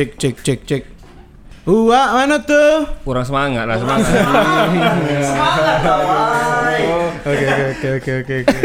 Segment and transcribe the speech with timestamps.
[0.00, 0.82] Cek cek cek cek.
[1.68, 2.88] Wah, mana tuh?
[3.04, 4.08] Kurang semangat lah semangat.
[7.20, 8.56] Oke oke oke oke oke oke.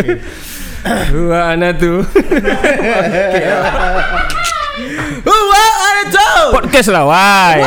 [0.00, 0.16] oke.
[1.28, 2.00] Wah, ana tuh.
[5.28, 6.56] Wah, ada tuh.
[6.56, 7.60] Podcast lah, wai.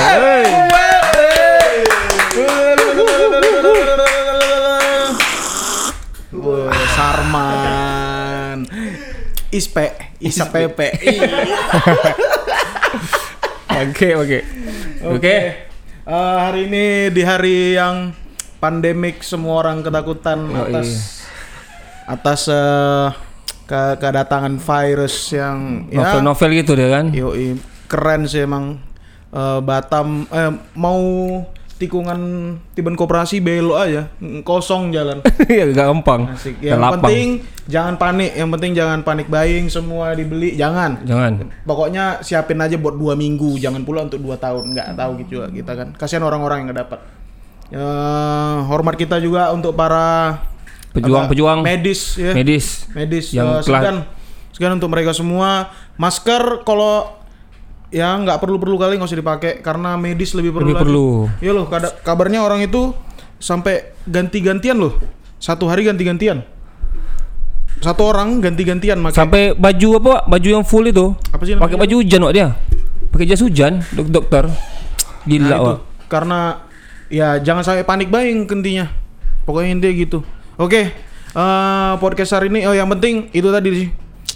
[6.33, 8.65] Wah, Sarman.
[9.53, 9.93] Ispe,
[10.25, 10.89] Isa Pepe.
[13.81, 14.39] Oke, oke.
[15.07, 15.35] Oke.
[16.03, 18.11] Eh, hari ini di hari yang
[18.57, 20.99] pandemik semua orang ketakutan Oh, atas iya.
[22.09, 23.07] atas eh,
[23.63, 27.05] ke- kedatangan virus yang ya Novel-novel gitu deh kan.
[27.09, 27.55] yoi,
[27.85, 28.81] keren sih emang
[29.29, 30.97] Eh, Batam eh, mau
[31.79, 32.19] tikungan
[32.75, 34.11] tiban koperasi belok aja
[34.43, 36.27] kosong jalan Iya, gampang.
[36.29, 36.59] Asik.
[36.59, 37.01] Yang lapang.
[37.01, 37.27] penting
[37.65, 40.99] jangan panik, yang penting jangan panik buying semua dibeli, jangan.
[41.01, 41.47] Jangan.
[41.63, 45.47] Pokoknya siapin aja buat dua minggu, jangan pula untuk dua tahun, nggak tahu gitu juga
[45.49, 45.87] kita kan.
[45.95, 46.99] Kasihan orang-orang yang nggak dapat.
[47.69, 47.87] Ya,
[48.65, 50.37] hormat kita juga untuk para
[50.89, 52.33] Pejuang-pejuang medis ya.
[52.33, 52.89] medis.
[52.91, 53.97] medis yang eh, telah- segan
[54.51, 55.69] segan untuk mereka semua.
[55.95, 57.18] Masker kalau
[57.89, 60.83] ya nggak perlu-perlu kali nggak usah dipakai karena medis lebih perlu Lebih lagi.
[60.85, 61.07] perlu.
[61.39, 62.93] Iya loh, kada- kabarnya orang itu
[63.35, 64.93] sampai ganti-gantian loh.
[65.37, 66.43] Satu hari ganti-gantian.
[67.79, 70.13] Satu orang ganti-gantian pakai Sampai baju apa?
[70.27, 71.15] Baju yang full itu.
[71.31, 72.47] apa sih Pakai baju hujan Wak dia.
[73.09, 74.45] Pakai jas hujan, dok dokter.
[75.23, 75.63] Gila, Nah, itu.
[75.65, 75.79] Wak.
[76.05, 76.39] Karena
[77.07, 78.91] ya jangan sampai panik buying kentinya.
[79.47, 80.19] Pokoknya intinya gitu.
[80.55, 80.91] Oke,
[81.31, 83.89] eh, podcast hari ini oh yang penting itu tadi sih.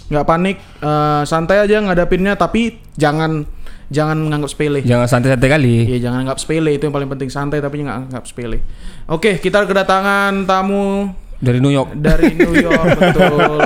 [0.06, 3.44] Nggak panik, eh, santai aja ngadapinnya tapi jangan
[3.86, 4.80] jangan menganggap sepele.
[4.80, 5.76] Jangan santai-santai kali.
[5.86, 8.60] Iya jangan anggap sepele itu yang paling penting santai tapi nggak anggap sepele.
[9.06, 11.92] Oke kita kedatangan tamu Dari New York.
[11.94, 13.60] dari New York betul.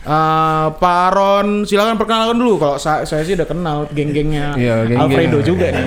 [0.00, 5.00] Eh, Pak Aron silakan perkenalkan dulu kalau sa- saya sih udah kenal geng-gengnya Iya, geng-geng.
[5.06, 5.84] Alfredo juga nih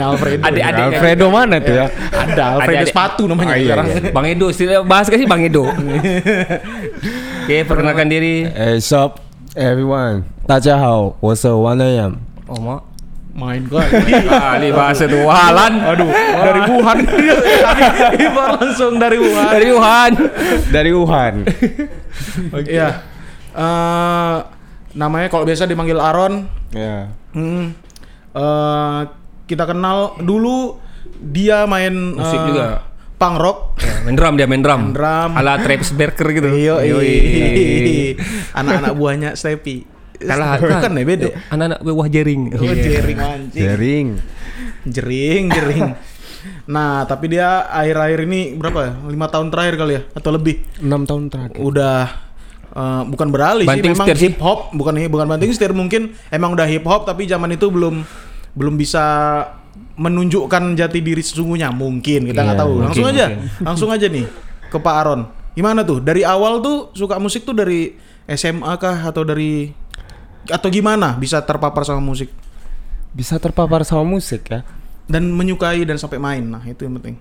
[0.00, 0.42] Alfredo.
[0.44, 0.82] Adik-adik.
[0.88, 1.86] Alfredo mana tuh ya?
[2.10, 2.90] Ada Alfredo Adik-adik.
[2.90, 3.86] sepatu namanya Oh, iya, sekarang.
[3.88, 4.10] iya.
[4.10, 4.46] Bang Edo,
[4.84, 5.66] bahas kasih Bang Edo.
[7.49, 8.45] Oke, perkenalkan diri.
[8.45, 9.17] Hey, sup
[9.57, 10.29] everyone？
[10.45, 12.13] 大家好，我是王南阳。
[12.45, 12.81] Oh, mak.
[13.35, 14.15] Main kali.
[14.29, 15.81] Kali bahasa tuh wahalan.
[15.83, 16.97] Aduh, dari Wuhan.
[18.15, 19.51] Ibar langsung dari Wuhan.
[19.51, 20.11] Dari Wuhan.
[20.71, 21.33] dari Wuhan.
[22.63, 22.89] Iya.
[23.51, 24.35] Eh,
[24.95, 26.47] namanya kalau biasa dipanggil Aron.
[26.71, 27.11] ya.
[27.35, 27.75] Hmm.
[28.31, 28.99] Eh,
[29.51, 30.79] kita kenal dulu
[31.19, 32.65] dia main Musik eh, juga.
[33.20, 33.76] Punk rock.
[33.84, 34.80] Ya, main drum dia main drum.
[34.80, 35.30] Main drum.
[35.36, 36.48] Ala Travis Barker gitu.
[36.56, 36.80] Iya.
[38.56, 39.84] Anak-anak buahnya Stepi.
[40.20, 41.28] Kalah Bukan ya beda.
[41.52, 42.56] Anak-anak bawah jaring.
[42.56, 43.60] Oh, jering mancing.
[43.60, 44.08] Jering.
[44.88, 45.84] Jering, jering.
[46.64, 48.92] Nah, tapi dia akhir-akhir ini berapa ya?
[49.12, 50.02] Lima tahun terakhir kali ya?
[50.16, 50.64] Atau lebih?
[50.80, 51.60] 6 tahun terakhir.
[51.60, 52.08] Udah
[52.72, 56.64] eh, bukan beralih Banting sih, memang hip hop, bukan bukan banting setir mungkin emang udah
[56.64, 58.00] hip hop tapi zaman itu belum
[58.56, 59.04] belum bisa
[59.94, 62.72] menunjukkan jati diri sesungguhnya mungkin kita nggak Iya, tahu.
[62.78, 63.64] Langsung mungkin, aja, mungkin.
[63.68, 64.26] langsung aja nih
[64.66, 65.20] ke Pak Aron.
[65.52, 65.98] Gimana tuh?
[65.98, 67.94] Dari awal tuh suka musik tuh dari
[68.26, 69.74] SMA kah atau dari
[70.46, 72.32] atau gimana bisa terpapar sama musik
[73.10, 74.62] Bisa terpapar sama musik ya.
[75.04, 76.40] dan menyukai dan sampai main.
[76.40, 77.18] Nah, itu yang penting.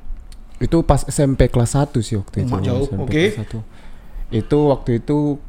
[0.58, 2.52] Itu pas SMP kelas 1 sih waktu itu.
[2.52, 3.24] Oh, jauh, oke.
[3.34, 3.58] 1.
[4.30, 5.42] Itu waktu itu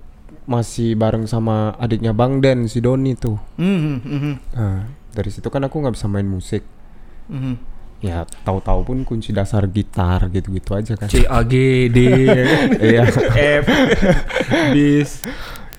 [0.46, 3.36] masih bareng sama adiknya Bang Den si Doni tuh.
[3.54, 4.82] Hmm, hmm, Nah,
[5.12, 6.64] dari situ kan aku nggak bisa main musik.
[7.30, 7.54] Hmm.
[8.00, 11.08] Ya tahu-tahu pun kunci dasar gitar gitu-gitu aja kan.
[11.12, 11.98] C A G D.
[12.90, 13.04] Iya.
[13.60, 13.66] F
[14.74, 15.20] bis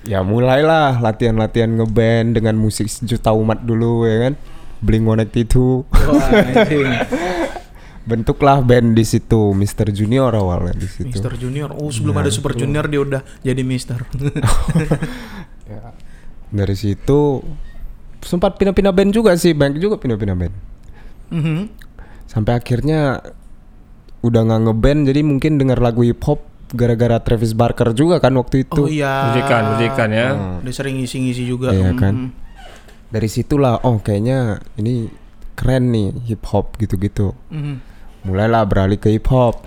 [0.02, 4.34] ya mulailah latihan-latihan ngeband dengan musik sejuta umat dulu ya kan.
[4.82, 5.86] 182.
[5.94, 6.90] Wah, anjing.
[8.10, 9.94] Bentuklah band di situ, Mr.
[9.94, 11.06] Junior awalnya di situ.
[11.06, 11.70] Mister Junior.
[11.78, 14.02] Oh, sebelum ada Super Junior dia udah jadi Mister.
[15.70, 15.94] Ya.
[16.50, 17.46] Dari situ
[18.26, 20.54] sempat pindah-pindah band juga sih, banyak juga pindah-pindah band.
[21.32, 21.72] Mhm.
[22.28, 23.24] Sampai akhirnya
[24.22, 28.64] udah nggak ngeband jadi mungkin dengar lagu hip hop gara-gara Travis Barker juga kan waktu
[28.64, 28.82] itu.
[28.84, 29.28] Oh iya.
[29.28, 30.28] Mujikan, mujikan ya.
[30.60, 31.72] Dia sering ngisi-ngisi juga.
[31.72, 31.98] Iya Mhm.
[31.98, 32.14] kan.
[33.08, 35.08] Dari situlah oh kayaknya ini
[35.52, 37.36] keren nih hip hop gitu-gitu.
[37.48, 37.76] Mhm.
[38.24, 39.66] Mulailah beralih ke hip hop.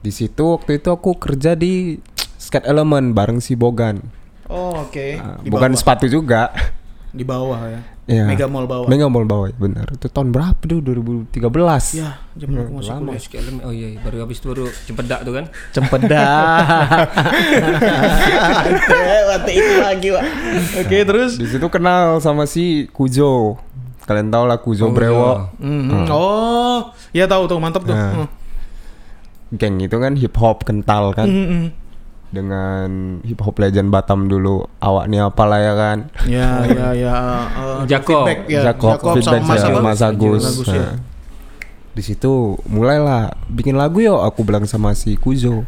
[0.00, 1.98] Di situ waktu itu aku kerja di
[2.38, 3.98] Skate Element bareng si Bogan.
[4.46, 5.18] Oh, oke.
[5.18, 6.54] Ah, Di bukan sepatu juga.
[7.16, 7.80] Di bawah ya.
[8.06, 8.22] Iya.
[8.30, 8.86] Mega Mall bawah.
[8.86, 9.90] Mega Mall bawah, benar.
[9.90, 10.78] Itu tahun berapa tuh?
[10.78, 11.98] 2013.
[11.98, 13.10] Ya, jam aku masih lama.
[13.18, 13.66] kuliah.
[13.66, 15.44] Oh iya, baru habis itu baru cempedak tuh kan.
[15.74, 17.08] Cempedak.
[19.34, 20.24] Waktu itu lagi, Pak.
[20.86, 23.58] Oke, terus Di situ kenal sama si Kujo.
[24.06, 25.50] Kalian tau lah Kujo Oh, Brewo.
[25.58, 26.06] Mhm.
[26.06, 27.90] Oh, ya tahu tuh, mantap tuh.
[27.90, 28.22] Nah.
[28.22, 28.28] Hmm.
[29.50, 31.26] Geng itu kan hip hop kental kan.
[31.26, 31.85] Mhm.
[32.28, 32.88] Dengan
[33.22, 37.16] hip hop legend Batam dulu awaknya apalah ya kan Ya, ya, ya.
[37.48, 38.24] eh, Jakob.
[38.24, 38.60] feedback, ya.
[38.66, 39.78] Jakob, feedback sama Mas ya?
[39.78, 40.42] Mas Agus.
[40.44, 40.74] Agus, ya.
[40.76, 40.94] Nah,
[41.90, 42.32] di situ
[42.64, 45.64] mulailah bikin lagu yuk aku bilang sama si Kuzo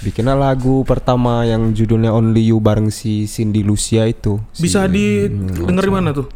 [0.00, 5.24] bikinlah lagu pertama yang judulnya Only You bareng si Cindy Lucia itu Si- Bisa di
[5.64, 6.28] denger di mana tuh?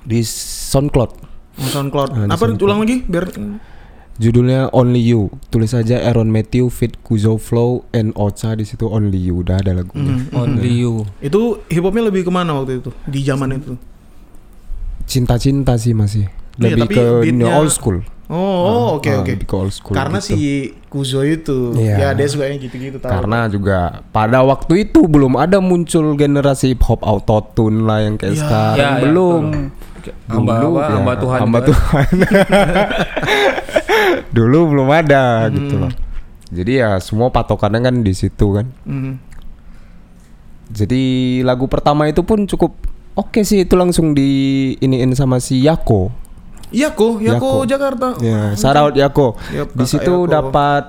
[0.00, 1.12] di SoundCloud
[1.52, 2.10] Oh, SoundCloud.
[2.10, 2.64] Ah, di Apa SoundCloud.
[2.64, 3.28] ulang lagi biar
[4.14, 9.16] judulnya Only You tulis aja Aaron Matthew fit Kuzo Flow and Ocha di situ Only
[9.22, 10.34] You udah ada lagunya Mhm.
[10.34, 11.08] Only you.
[11.18, 13.72] itu hip hopnya lebih ke mana waktu itu di zaman itu?
[15.02, 18.00] cinta-cinta sih masih Iya, lebih tapi ke new beatnya- old school
[18.32, 19.44] Oh, oh, oke Ah, oke.
[19.68, 20.32] school Karena gitu.
[20.32, 20.40] si
[20.88, 21.96] Kuzo itu, Iya.
[22.00, 23.12] ya dia sukanya gitu-gitu tahu.
[23.12, 28.32] Karena juga pada waktu itu belum ada muncul generasi hip hop autotune lah yang kayak
[28.32, 28.40] Ya.
[28.40, 29.42] sekarang Ya, ya, belum.
[30.26, 30.80] Hamba Dulu, apa?
[30.80, 31.66] ya, Hamba Tuhan Hamba kan.
[31.70, 32.14] Tuhan.
[34.32, 35.54] Dulu belum ada Hmm.
[35.54, 35.92] gitu loh.
[36.48, 38.66] Jadi ya semua patokannya kan di situ kan.
[38.82, 39.14] Mhm.
[40.68, 41.02] Jadi
[41.42, 42.72] lagu pertama itu pun cukup
[43.12, 44.28] oke sih itu langsung di
[44.78, 46.12] iniin sama si Yako.
[46.70, 47.50] Yako, Yako, Yako.
[47.66, 48.08] Jakarta.
[48.18, 49.36] Ya, shout out Yako.
[49.50, 50.28] Yap, di situ Yako.
[50.30, 50.84] dapat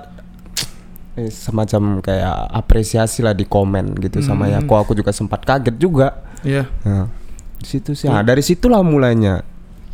[1.14, 4.56] eh, semacam kayak apresiasi lah di komen gitu sama Hmm.
[4.58, 4.74] Yako.
[4.80, 6.24] Aku juga sempat kaget juga.
[6.40, 6.64] Iya.
[6.82, 7.23] Nah, di
[7.64, 8.06] situ sih.
[8.06, 9.42] Nah, dari situlah mulainya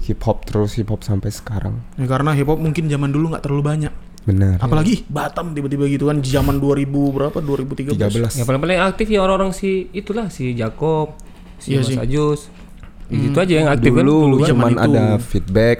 [0.00, 1.78] hip hop terus hip hop sampai sekarang.
[1.94, 3.92] Ya, karena hip hop mungkin zaman dulu nggak terlalu banyak.
[4.20, 4.60] Benar.
[4.60, 7.38] Apalagi Batam tiba-tiba gitu kan zaman 2000 berapa?
[7.38, 7.96] 2013.
[7.96, 8.36] 13.
[8.36, 11.16] Ya paling paling aktif ya orang-orang si itulah si Jakob,
[11.56, 11.96] si Iya Mas sih.
[11.96, 12.40] Ajus.
[13.08, 14.48] Itu aja yang aktif kan Dulu, dulu kan.
[14.50, 14.84] zaman cuman itu.
[14.86, 15.78] ada feedback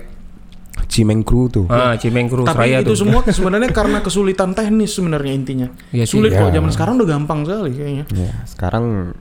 [0.89, 1.67] Cimeng Crew tuh.
[1.69, 2.99] Ah, Cimeng Crew Tapi Seraya itu tuh.
[2.99, 5.69] semua sebenarnya karena kesulitan teknis sebenarnya intinya.
[5.91, 6.17] Iya sih.
[6.17, 6.59] Sulit kok Ya.
[6.59, 8.05] zaman sekarang udah gampang sekali kayaknya.
[8.11, 9.15] Ya, sekarang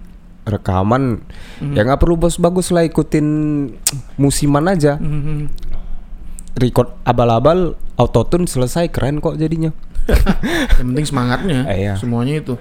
[0.49, 1.21] rekaman
[1.59, 1.73] Hmm.
[1.73, 3.27] ya nggak perlu bos-bagus lah ikutin
[4.15, 4.97] musiman aja.
[4.97, 5.49] Mhm.
[6.55, 9.71] Record abal-abal autotune selesai keren kok jadinya.
[10.75, 11.59] Yang penting semangatnya.
[11.69, 11.93] Eh, iya.
[11.95, 12.55] Semuanya itu.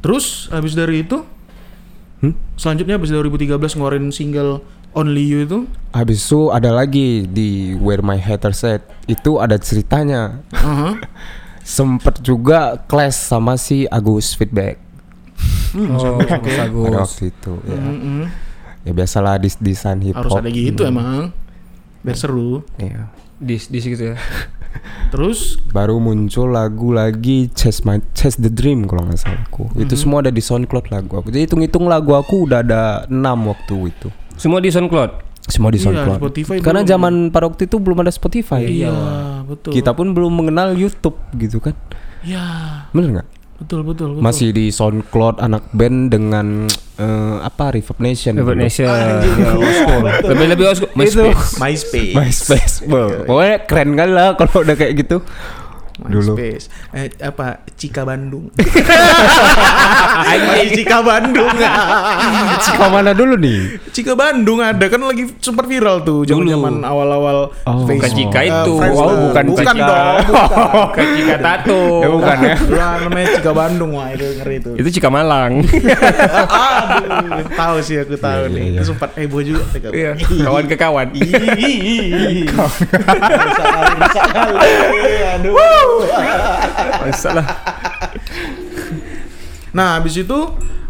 [0.00, 1.24] Terus habis dari itu
[2.18, 2.32] Hmm?
[2.56, 5.58] selanjutnya habis 2013 ngeluarin single Only You itu.
[5.90, 10.40] Habis itu ada lagi di Where My Hater Said itu ada ceritanya.
[10.50, 10.96] Aha.
[11.64, 14.83] Sempet juga clash sama si Agus Feedback
[15.74, 17.52] Oh, pada waktu itu.
[17.64, 18.22] Ya, Mhm.
[18.82, 20.40] ya biasalah dis desain hip Harus hop.
[20.40, 21.34] ada gitu emang.
[22.00, 22.62] Biar seru.
[22.76, 23.10] Iya.
[23.36, 24.16] Di di situ ya.
[25.10, 29.70] Terus Baru muncul lagu lagi Chase My Chase the Dream kalau nggak salah aku.
[29.74, 31.28] Itu semua ada di SoundCloud lagu aku.
[31.28, 34.08] Jadi hitung-hitung lagu aku udah ada 6 waktu itu.
[34.34, 35.10] Semua di SoundCloud.
[35.44, 36.18] Semua di Iya, SoundCloud.
[36.18, 36.90] Spotify Karena belum.
[36.90, 38.62] zaman pada waktu itu belum ada Spotify.
[38.64, 38.94] iya,
[39.44, 39.70] betul.
[39.72, 41.74] Kita pun belum mengenal YouTube gitu kan.
[42.22, 42.42] Ya,
[42.90, 43.28] Bener nggak?
[43.64, 44.22] Betul betul betul.
[44.22, 46.68] Masih di SoundCloud anak band dengan
[47.00, 48.36] eh, apa Reverb Nation.
[48.36, 48.60] Reverb.
[48.60, 48.86] Nation.
[48.86, 50.02] School.
[50.28, 50.92] Lebih lebih old school.
[51.00, 51.56] MySpace.
[51.56, 52.12] MySpace.
[52.14, 52.74] MySpace.
[52.84, 53.24] Wow.
[53.24, 55.24] Pokoknya keren kali lah kalau udah kayak gitu.
[55.96, 56.34] Dulu.
[56.34, 56.66] MySpace.
[56.90, 57.62] Eh, apa?
[57.72, 58.50] Cika Bandung.
[60.34, 61.50] Masih Cika Bandung.
[62.64, 63.78] Cika mana dulu nih?
[63.88, 67.84] Cika Bandung ada kan lagi sempat viral tuh zaman-zaman awal-awal Oh.
[67.84, 68.00] Facebook.
[68.00, 68.72] Bukan Cika Eh, itu.
[68.74, 69.04] Friendster.
[69.04, 69.80] Oh, bukan bukan Cika.
[69.80, 70.16] dong.
[70.34, 70.72] Bukan.
[70.74, 71.82] Bukan Cika Tato.
[71.96, 72.54] Ya bukan ya.
[72.68, 74.70] Lah namanya Cika Bandung wah itu ngeri itu.
[74.76, 75.52] Itu Cika Malang.
[75.62, 78.62] Aduh, tahu sih aku tahu Iya, nih.
[78.66, 79.62] iya, Itu sempat heboh juga.
[79.88, 80.10] Iya,
[80.42, 81.06] kawan ke kawan.
[81.14, 81.28] Kali,
[82.50, 82.50] kali.
[85.34, 85.54] Aduh.
[87.02, 87.46] Masalah.
[89.74, 90.38] Nah, habis itu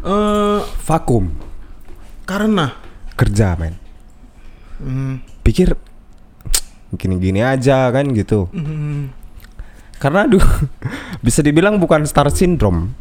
[0.05, 1.33] eh Vakum.
[2.25, 2.73] karena
[3.15, 3.77] Kerja men.
[4.81, 5.77] hmm, Pikir
[6.95, 8.49] gini-gini aja kan gitu.
[8.51, 9.09] hmm,
[9.97, 10.45] Karena aduh
[11.25, 12.93] bisa dibilang bukan star syndrome.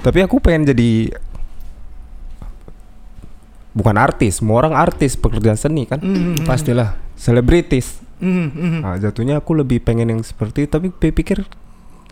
[0.00, 1.12] Tapi aku pengen jadi
[3.70, 6.96] bukan artis, semua orang artis pekerja seni kan, hmm, Pastilah.
[7.14, 8.00] selebritis.
[8.20, 8.80] Hmm, hmm.
[8.80, 11.42] Nah, jatuhnya aku lebih pengen yang seperti tapi pi- pikir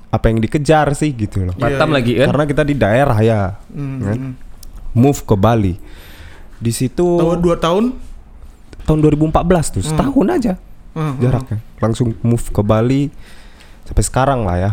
[0.08, 1.54] apa yang dikejar sih gitu loh.
[1.54, 1.94] Batam iya.
[1.94, 2.26] lagi kan.
[2.28, 4.16] Karena kita di daerah ya, Hmm, kan?
[4.18, 4.32] hmm.
[4.92, 5.76] move ke Bali.
[6.56, 7.92] Di situ Tahun dua tahun
[8.82, 9.30] tahun 2014
[9.70, 10.54] tuh, setahun aja
[10.90, 11.20] Hmm, hmm.
[11.20, 11.58] jaraknya.
[11.78, 13.12] Langsung move ke Bali
[13.84, 14.70] sampai sekarang lah ya.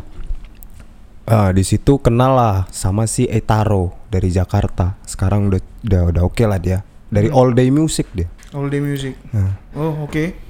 [1.23, 4.93] Ah, di situ kenal lah sama si Etaro dari Jakarta.
[5.03, 6.79] Sekarang udah udah, udah oke lah dia.
[7.05, 7.35] Dari Hmm.
[7.35, 8.29] All Day Music dia.
[8.51, 9.17] All Day Music.
[9.29, 10.44] Nah, Oh, oke.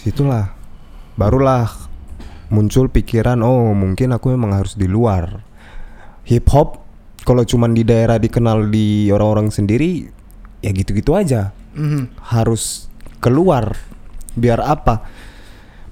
[0.00, 0.48] Di situlah
[1.14, 1.68] barulah
[2.48, 5.44] muncul pikiran oh mungkin aku memang harus di luar
[6.24, 6.80] hip hop
[7.20, 10.08] kalau cuman di daerah dikenal di orang-orang sendiri
[10.58, 12.18] ya gitu-gitu aja Mhm.
[12.32, 12.88] harus
[13.20, 13.76] keluar
[14.32, 15.04] biar apa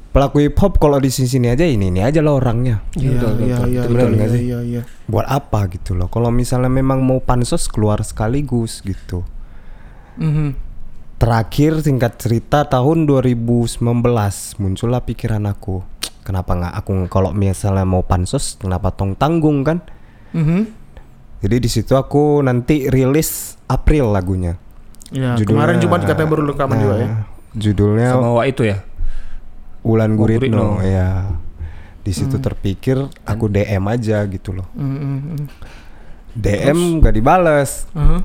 [0.09, 3.57] pelaku hip hop kalau di sini aja ini ini aja lah orangnya Iya, betul, iya,
[3.57, 3.69] betul.
[3.69, 4.43] iya, benar iya, nggak sih?
[4.43, 4.83] Iya, iya.
[5.05, 9.23] buat apa gitu loh kalau misalnya memang mau pansos keluar sekaligus gitu
[10.17, 10.68] Mhm.
[11.19, 13.83] Terakhir singkat cerita tahun 2019
[14.63, 15.83] muncullah pikiran aku.
[16.23, 19.83] Kenapa nggak aku kalau misalnya mau pansos kenapa tong tanggung kan?
[20.31, 20.71] Mhm.
[21.43, 24.63] Jadi di situ aku nanti rilis April lagunya.
[25.11, 27.09] Ya, kemarin Jumat katanya baru rekaman juga ya.
[27.11, 27.23] Nah,
[27.57, 28.85] Judulnya Sama itu ya.
[29.83, 30.79] Ulan Guritno.
[30.79, 31.35] Guritno, ya.
[32.07, 34.71] Di situ terpikir aku DM aja gitu loh.
[34.77, 35.47] Hmm, hmm, hmm.
[36.39, 37.91] DM gak dibales.
[37.97, 38.23] Aha.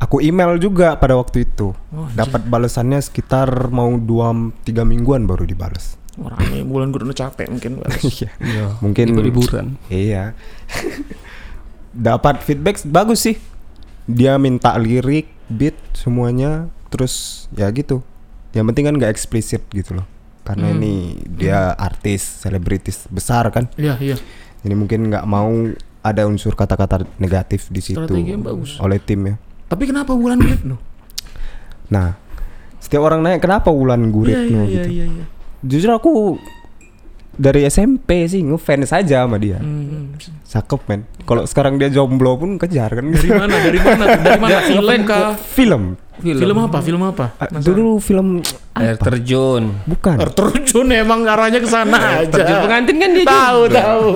[0.00, 1.76] Aku email juga pada waktu itu.
[1.92, 6.00] Oh, Dapat balasannya sekitar mau 2 3 mingguan baru dibales.
[6.16, 7.84] Orang ini bulan gue udah capek mungkin.
[8.02, 8.28] Iya.
[8.40, 8.64] Iya.
[8.80, 9.76] Mungkin liburan.
[9.86, 10.32] Iya.
[11.90, 13.36] Dapat feedback bagus sih.
[14.06, 18.02] Dia minta lirik, beat semuanya, terus ya gitu.
[18.50, 20.06] Yang penting kan nggak eksplisit gitu loh.
[20.42, 20.76] Karena Hmm.
[20.76, 20.94] ini
[21.28, 23.70] dia artis, selebritis besar kan.
[23.76, 24.16] Iya, iya.
[24.60, 25.50] Jadi mungkin nggak mau
[26.00, 28.80] ada unsur kata-kata negatif di situ Strategi yang bagus.
[28.80, 29.36] oleh tim ya.
[29.70, 30.76] Tapi kenapa bulan Guritno?
[31.94, 32.18] Nah,
[32.82, 34.90] setiap orang nanya kenapa Wulan Guritno iya, gitu.
[34.90, 35.24] iya, iya.
[35.62, 36.40] Jujur aku
[37.40, 39.56] dari SMP sih ngefans aja sama dia.
[39.56, 40.12] Hmm.
[40.44, 41.00] Cakep men.
[41.24, 43.08] Kalau sekarang dia jomblo pun kejar kan.
[43.08, 43.54] Dari mana?
[43.56, 44.04] Dari mana?
[44.20, 44.58] Dari mana?
[44.68, 45.32] Film kah?
[45.40, 45.82] Film.
[46.20, 46.78] Film apa?
[46.84, 47.32] Film apa?
[47.40, 48.44] Ah, dulu film
[48.76, 49.72] Air terjun.
[49.88, 50.20] bukan.
[50.20, 52.28] Air terjun emang arahnya ke sana aja.
[52.28, 53.24] Terjun pengantin kan dia.
[53.24, 53.80] Tahu, juga.
[53.80, 54.08] tahu.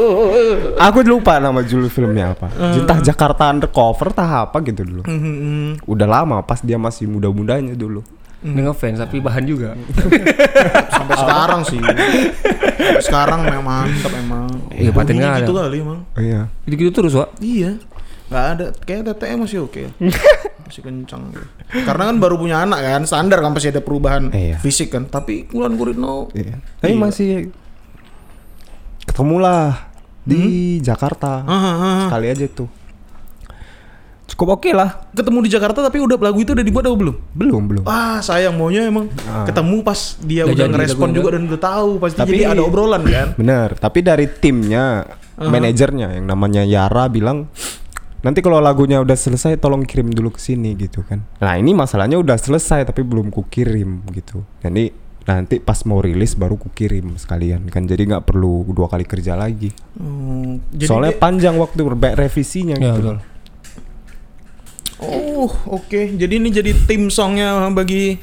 [0.84, 2.52] Aku lupa nama judul filmnya apa.
[2.52, 2.84] Eh.
[2.84, 5.02] Entah Jakarta Undercover tah apa gitu dulu.
[5.08, 5.68] Hmm, hmm, hmm.
[5.88, 8.04] Udah lama pas dia masih muda-mudanya dulu.
[8.44, 9.72] Dia ngefans tapi bahan juga.
[10.92, 11.80] Sampai sekarang sih.
[11.80, 14.44] Sampai sekarang memang mantap emang.
[14.68, 15.40] Iya, paten nggak ada.
[15.40, 16.00] gitu kali emang.
[16.04, 16.52] Oh, iya.
[16.68, 17.40] Gitu-gitu terus, Wak.
[17.40, 17.80] Iya.
[18.28, 18.66] Nggak ada.
[18.84, 19.82] Kayak TTM masih oke.
[20.64, 21.22] masih kencang.
[21.72, 24.60] Karena kan baru punya anak kan, standar kan pasti ada perubahan Iya.
[24.60, 25.08] fisik kan.
[25.08, 26.60] Tapi Wulan Guritno Iya.
[26.84, 27.00] Tapi Iya.
[27.00, 27.30] masih
[29.04, 29.88] ketemulah
[30.24, 30.40] di
[30.80, 31.44] Jakarta.
[31.44, 32.00] ah, ah, ah.
[32.08, 32.68] Sekali aja tuh.
[34.24, 35.04] Cukup oke lah.
[35.12, 37.16] ketemu di Jakarta tapi udah lagu itu udah dibuat atau belum?
[37.30, 37.82] Belum, belum.
[37.84, 39.44] Wah sayang maunya emang Ah.
[39.44, 43.02] ketemu pas dia Udah udah ngerespon juga dan udah tahu pasti Tapi- jadi ada obrolan
[43.02, 43.28] kan.
[43.34, 45.04] Bener, tapi dari timnya,
[45.36, 47.52] manajernya yang namanya Yara bilang
[48.20, 51.20] nanti kalau lagunya udah selesai tolong kirim dulu ke sini gitu kan.
[51.38, 54.40] Nah ini masalahnya udah selesai tapi belum kukirim gitu.
[54.58, 54.88] Jadi
[55.24, 57.84] nanti pas mau rilis baru kukirim sekalian kan.
[57.84, 59.68] Jadi nggak perlu dua kali kerja lagi.
[59.94, 63.12] Hmm, jadi Soalnya dia- panjang waktu berbaik revisinya Ya, gitu.
[63.12, 63.18] betul.
[65.08, 68.18] Oh oke jadi ini jadi tim songnya bagi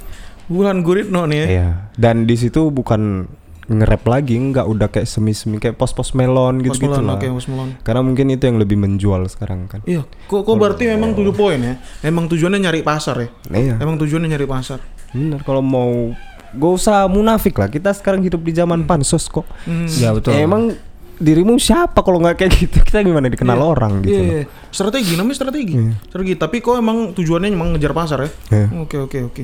[0.51, 1.37] Wulan Guritno nih.
[1.39, 1.47] ya.
[1.47, 1.69] Iya.
[1.95, 3.23] Dan di situ bukan
[3.71, 7.23] nge-rap lagi, nggak udah kayak semi-semi kayak pos-pos melon gitu-gitu Malone, lah.
[7.23, 7.71] Post Malone.
[7.87, 9.79] Karena mungkin itu yang lebih menjual sekarang kan.
[9.87, 11.79] Iya, kok kok berarti memang tujuh poin ya?
[12.03, 13.29] Emang tujuannya nyari pasar ya?
[13.47, 13.75] Iya.
[13.79, 14.83] Emang tujuannya nyari pasar.
[15.15, 16.11] Bener kalau mau
[16.51, 19.47] gak usah munafik lah kita sekarang hidup di zaman pansos kok.
[19.63, 19.87] Hmm.
[19.87, 20.35] Ya, betul.
[20.35, 20.75] Ya, emang
[21.21, 23.65] dirimu siapa kalau nggak kayak gitu kita gimana dikenal Iya.
[23.67, 24.33] orang gitu loh.
[24.33, 24.43] iya.
[24.67, 25.73] strategi namanya strategi.
[25.77, 25.93] Iya.
[26.03, 26.33] Strategi.
[26.35, 28.29] Tapi kok emang tujuannya emang ngejar pasar ya?
[28.49, 28.67] Iya.
[28.81, 29.43] Oke oke oke.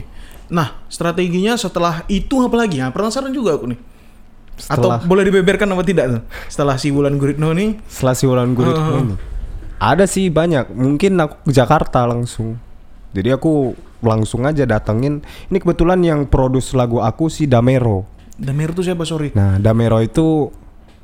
[0.49, 2.79] Nah strateginya setelah itu apa lagi?
[2.79, 3.79] Nah, penasaran juga aku nih.
[4.57, 6.21] Setelah- Atau boleh dibeberkan apa tidak tuh?
[6.49, 7.77] Setelah si Wulan Guritno nih.
[7.85, 9.15] Setelah si Wulan Guritno ini.
[9.77, 10.73] Ada sih banyak.
[10.73, 12.57] Mungkin aku ke Jakarta langsung.
[13.13, 15.21] Jadi aku langsung aja datengin.
[15.47, 18.09] Ini kebetulan yang produs lagu aku si Damero.
[18.33, 19.29] Damir tuh siapa sorry?
[19.33, 20.49] Nah Damero itu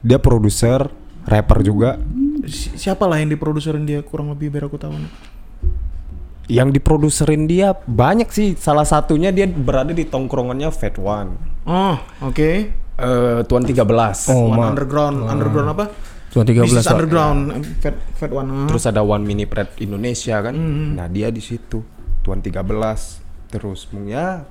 [0.04, 0.92] dia produser,
[1.24, 1.98] rapper juga.
[2.44, 5.12] Si- siapa lah yang diproduserin dia kurang lebih biar aku tahu nih.
[6.46, 8.54] Yang diproduserin dia banyak sih.
[8.54, 11.40] Salah satunya dia berada di tongkrongannya Fat One.
[11.64, 12.50] Oh oke.
[12.94, 14.28] Eh Tuan 13.
[14.30, 15.86] Oh, One ma- underground underground apa?
[16.30, 16.94] Cuma 13 Bisnis Wak.
[16.94, 17.40] underground
[17.80, 18.50] fat fat one.
[18.50, 18.68] ah.
[18.68, 20.52] Terus ada One Mini Pred Indonesia kan.
[20.52, 20.98] Hmm.
[20.98, 21.80] Nah, dia di situ.
[22.20, 23.24] Tuan 13.
[23.48, 24.44] Terus ya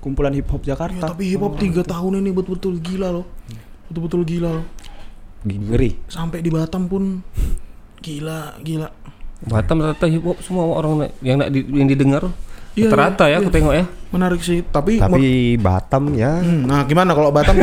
[0.00, 1.12] kumpulan hip hop Ya, Jakarta.
[1.12, 3.28] tapi hip hop tiga tahun ini betul-betul gila loh.
[3.90, 4.66] Betul-betul gila loh.
[5.42, 5.98] Ngeri.
[6.06, 7.26] Sampai di Batam pun
[7.98, 8.88] gila gila.
[9.40, 12.28] Batam rata hip hop semua orang yang nak di, yang didengar
[12.78, 13.56] Iya, rata iya, ya aku iya.
[13.58, 13.84] tengok ya.
[14.14, 14.58] Menarik sih.
[14.62, 16.38] Tapi, Tapi Batam ya.
[16.38, 17.58] Hmm, nah gimana kalau Batam?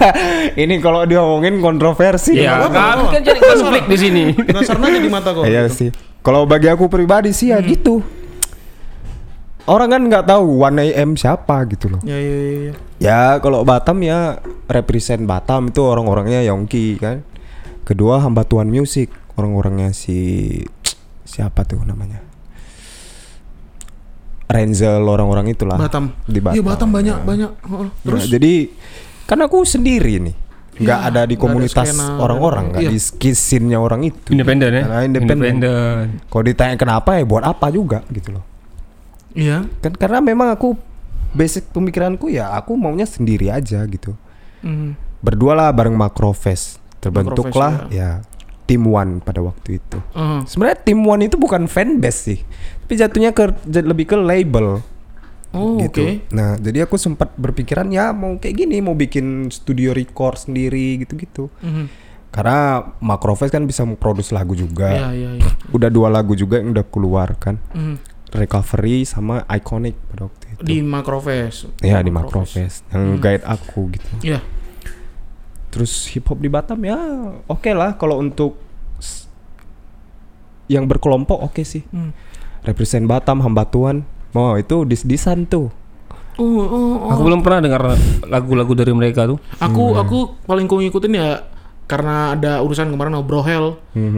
[0.62, 2.36] Ini kalau diomongin kontroversi.
[2.36, 3.16] Ya, apa-apa.
[3.16, 4.24] kan jadi konflik di sini.
[4.36, 5.48] Penasaran aja di mata kok.
[5.48, 5.88] Iya gitu.
[5.88, 5.88] sih.
[6.20, 8.04] Kalau bagi aku pribadi sih ya gitu.
[9.62, 12.00] Orang kan nggak tahu 1AM siapa gitu loh.
[12.02, 12.50] Ya ya ya.
[12.50, 12.72] ya.
[12.98, 17.22] Ya kalau Batam ya represent Batam itu orang-orangnya Yongki kan.
[17.82, 20.58] Kedua hamba Tuhan Music orang-orangnya si
[21.22, 22.18] siapa tuh namanya?
[24.50, 25.78] Renzel orang-orang itulah.
[25.78, 26.12] Batam.
[26.26, 26.56] Di Batam.
[26.58, 27.24] Iya Batam banyak Nah.
[27.24, 27.50] banyak.
[28.02, 28.52] Terus jadi
[29.24, 30.36] kan aku sendiri nih.
[30.72, 31.84] nggak Iya, ada di komunitas
[32.16, 34.32] orang-orang, nggak nggak ada- di skisinnya orang itu.
[34.32, 34.84] Independen ya.
[34.88, 35.60] Nah, independen.
[35.60, 36.04] Independen.
[36.26, 38.44] Kalau ditanya kenapa ya buat apa juga gitu loh.
[39.34, 39.66] Iya.
[39.84, 40.76] Kan karena memang aku
[41.32, 44.12] basic pemikiranku ya aku maunya sendiri aja gitu.
[44.60, 44.94] Hmm.
[45.22, 46.78] Berdua lah bareng Makrofest.
[47.02, 48.22] Terbentuklah Makrofest, ya
[48.66, 49.98] Team One pada waktu itu.
[50.14, 50.46] Ah.
[50.46, 52.38] Sebenarnya Team One itu bukan fanbase sih.
[52.86, 54.80] Tapi jatuhnya ke lebih ke label
[55.52, 56.00] Oh gitu.
[56.00, 56.32] oke.
[56.32, 61.52] Nah, jadi aku sempat berpikiran ya mau kayak gini, mau bikin studio record sendiri gitu-gitu.
[61.60, 61.84] Mhm.
[62.32, 64.88] Karena Macroface kan bisa memproduksi lagu juga.
[64.88, 65.50] Iya, iya, iya.
[65.68, 67.60] Udah dua lagu juga yang udah keluar kan.
[67.76, 67.96] Mhm.
[68.32, 70.62] Recovery sama Iconic pada waktu itu.
[70.64, 71.68] Di Macroface.
[71.84, 74.10] Iya di Macroface yang guide aku gitu.
[74.24, 74.40] Iya.
[75.72, 76.96] Terus hip hop di Batam ya
[77.44, 78.56] oke lah kalau untuk
[80.68, 81.84] yang berkelompok oke sih.
[81.92, 82.16] Hmm.
[82.64, 84.06] Represent Batam, Hamba Tuhan.
[84.32, 85.68] Oh itu dis-disan tuh.
[86.40, 86.68] Oh, oh,
[87.04, 87.12] oh.
[87.12, 87.82] Aku belum pernah dengar
[88.24, 89.36] lagu-lagu dari mereka tuh.
[89.60, 90.00] Aku Hmm.
[90.00, 91.44] aku paling ku ngikutin ya
[91.92, 93.64] karena ada urusan kemarin sama Brohel,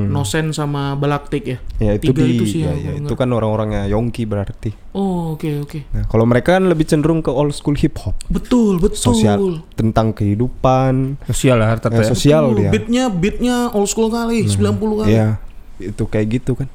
[0.07, 1.59] Nosen sama Balaktik ya.
[1.59, 1.83] Hmm.
[1.83, 4.71] Ya itu Tiga di itu sih ya, ya, itu kan orang-orangnya Yongki berarti.
[4.95, 5.91] Oh, oke oke.
[5.91, 9.03] Nah, kalau mereka kan lebih cenderung ke old school hip hop, Betul, betul.
[9.11, 12.07] sosial tentang kehidupan, Sosial lah harta ya.
[12.07, 12.71] sosial Betul, dia.
[12.71, 15.11] Beatnya beatnya old school kali, 90 kali.
[15.11, 15.43] Iya,
[15.83, 16.71] itu kayak gitu kan.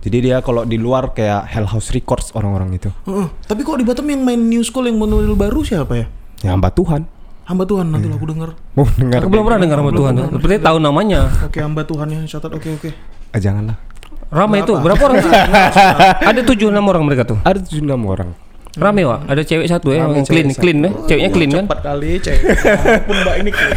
[0.00, 2.88] Jadi dia kalau di luar kayak Hell House Records orang-orang itu.
[3.04, 3.28] Heeh.
[3.44, 6.06] Tapi kok di Batam yang main new school yang model baru siapa ya?
[6.40, 7.04] Ya hamba Tuhan.
[7.46, 8.18] Hamba Tuhan nanti Iya.
[8.18, 8.50] aku denger.
[8.74, 9.18] Oh, dengar.
[9.22, 10.26] Aku belum pernah dengar sama Tuhan tuh.
[10.34, 11.20] Seperti tahu namanya.
[11.46, 12.50] Oke, hamba Tuhan ya, catat.
[12.50, 12.90] Oke, oke.
[13.30, 13.76] Ah, janganlah.
[14.26, 14.74] Ramai itu.
[14.74, 15.30] Berapa orang sih?
[16.34, 17.38] Ada tujuh enam orang mereka tuh.
[17.46, 18.34] Ada tujuh enam orang.
[18.76, 19.24] Rame wak.
[19.24, 20.90] Ada cewek satu ya Rame yang cewek clean, clean ya.
[21.08, 21.64] Ceweknya clean kan?
[21.64, 22.36] Cepat kali, cek.
[22.44, 23.72] Ampun, Mbak ini clean.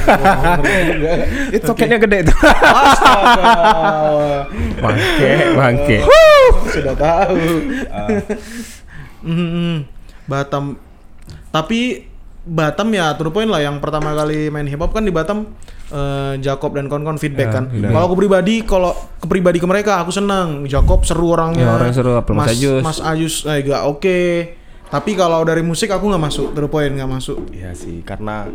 [1.56, 2.36] Itu soketnya gede tuh.
[2.42, 3.54] Astaga.
[4.82, 5.98] Bangke, bangke.
[6.68, 7.40] Sudah tahu.
[9.24, 9.76] Mhm.
[10.26, 10.76] Batam.
[11.50, 12.10] Tapi
[12.42, 15.52] Batam ya to the point lah yang pertama kali main hip hop kan di Batam
[15.88, 17.66] eh, Jacob dan kawan-kawan feedback Ya, kan.
[17.68, 17.90] benar.
[17.92, 20.64] Kalau aku pribadi kalau ke pribadi ke mereka aku senang.
[20.64, 21.64] Jacob seru orangnya.
[21.64, 22.82] Ya, orangnya seru, apalagi Mas Ajus.
[22.82, 24.20] Mas Ajus eh, gak oke.
[24.88, 27.38] Tapi kalau dari musik aku nggak masuk, to the point nggak masuk.
[27.52, 28.50] Iya sih, karena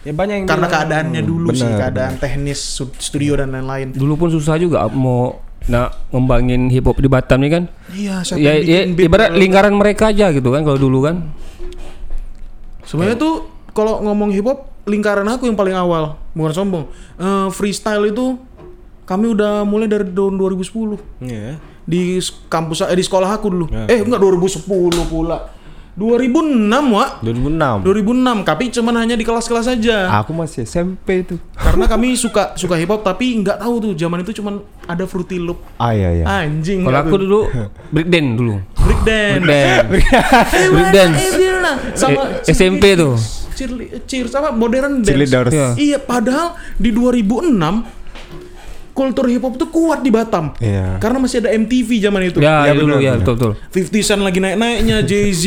[0.00, 3.50] ya banyak yang Karena bilang- keadaannya Hmm, dulu sih, benar, keadaan teknis stud- studio dan
[3.50, 3.92] lain-lain.
[3.92, 7.62] Dulu pun susah juga mau nak ngembangin hip hop di Batam nih kan.
[7.90, 11.28] Iya, siapa Ya, yang ya ibarat lingkaran mereka aja gitu kan kalau dulu kan.
[12.86, 13.34] Sebenarnya tuh
[13.70, 16.84] kalau ngomong hip hop lingkaran aku yang paling awal, bukan sombong.
[17.16, 18.38] Eh, freestyle itu
[19.02, 21.58] kami udah mulai dari tahun 2010 Iya.
[21.82, 23.66] di s- kampus eh, di sekolah aku dulu.
[23.68, 23.86] Ya.
[23.88, 24.62] Eh enggak 2010
[25.04, 25.54] pula.
[25.96, 27.24] 2006 Wak.
[27.24, 27.80] 2006.
[27.80, 30.12] 2006, tapi cuman hanya di kelas-kelas saja.
[30.14, 31.40] Aku masih SMP tuh.
[31.52, 35.40] Karena kami suka suka hip hop tapi nggak tahu tuh zaman itu cuman ada Fruity
[35.40, 35.56] Loop.
[35.76, 36.24] Ah iya iya.
[36.44, 36.84] Anjing.
[36.84, 37.40] Kalau aku dulu
[37.94, 38.54] breakdance dulu.
[38.86, 39.42] Break dance.
[39.42, 39.88] Breakdance.
[40.70, 41.16] breakdance.
[41.98, 43.18] sama Eh, SMP tuh.
[44.06, 45.08] Cheers apa modern dance.
[45.08, 45.52] Cheerleaders.
[45.52, 45.68] Iya.
[45.74, 47.96] Iya, padahal di 2006
[48.96, 50.56] kultur hip hop tuh kuat di Batam.
[50.56, 50.96] Iya.
[50.96, 52.40] Karena masih ada MTV zaman itu.
[52.40, 53.52] Ya, Ya, ya dulu ya betul betul.
[53.92, 55.44] 50 Cent lagi naik-naiknya, Jay-Z,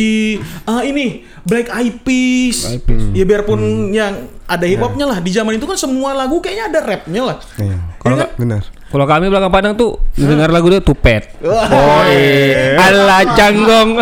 [0.70, 2.78] ah ini Black Eyed Peas.
[3.18, 6.80] Ya biarpun yang ada hip hopnya lah di zaman itu kan semua lagu kayaknya ada
[6.86, 7.38] rapnya lah.
[7.58, 7.78] Iya.
[7.98, 8.64] Kalau Kalau benar.
[8.90, 11.38] Kalau kami belakang Padang tuh dengar lagu dia Tupet.
[11.46, 12.74] Oh, eh.
[12.74, 14.02] Ala canggong.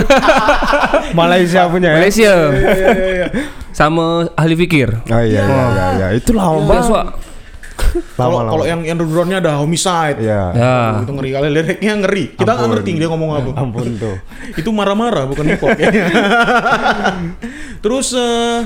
[1.19, 1.95] Malaysia punya ya.
[1.99, 2.33] Malaysia.
[3.75, 4.89] Sama ahli fikir.
[5.11, 6.07] Oh iya iya iya, iya.
[6.15, 7.19] Itu lama banget.
[8.17, 10.23] Kalau kalau yang undergroundnya ada homicide.
[10.23, 10.41] Iya.
[10.55, 10.77] Ya.
[11.03, 12.25] Itu ngeri kali liriknya ngeri.
[12.33, 13.51] Kita nggak ngerti dia ngomong apa.
[13.59, 14.15] Ampun tuh.
[14.59, 15.91] itu marah-marah bukan hip hop ya.
[17.83, 18.65] Terus eh,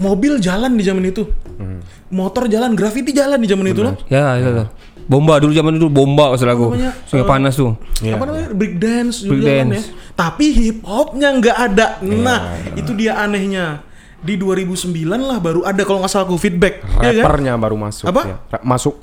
[0.00, 1.28] mobil jalan di zaman itu.
[1.60, 1.84] Hmm.
[2.10, 3.94] Motor jalan, graffiti jalan di zaman itu loh.
[4.10, 4.66] Ya, itu tuh.
[5.06, 6.66] Bomba dulu zaman dulu bomba maksud aku.
[7.06, 7.74] Sungai Eh, panas tuh.
[8.00, 8.48] Iya, apa namanya?
[8.50, 9.82] Break dance juga kan ya.
[10.12, 11.86] Tapi hip hopnya nggak ada.
[11.98, 12.16] Iya.
[12.18, 12.40] Nah,
[12.74, 13.84] itu dia anehnya.
[14.20, 14.76] Di 2009
[15.16, 16.84] lah baru ada kalau nggak salah aku feedback.
[17.00, 17.24] Iya kan?
[17.24, 18.04] Rappernya baru masuk.
[18.06, 18.22] Apa?
[18.22, 18.36] ya.
[18.50, 18.94] Ra- Masuk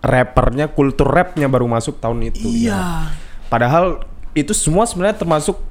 [0.00, 2.42] rappernya, kultur rapnya baru masuk tahun itu.
[2.44, 2.74] Iya.
[2.74, 2.82] ya.
[3.46, 5.62] Padahal itu semua sebenarnya termasuk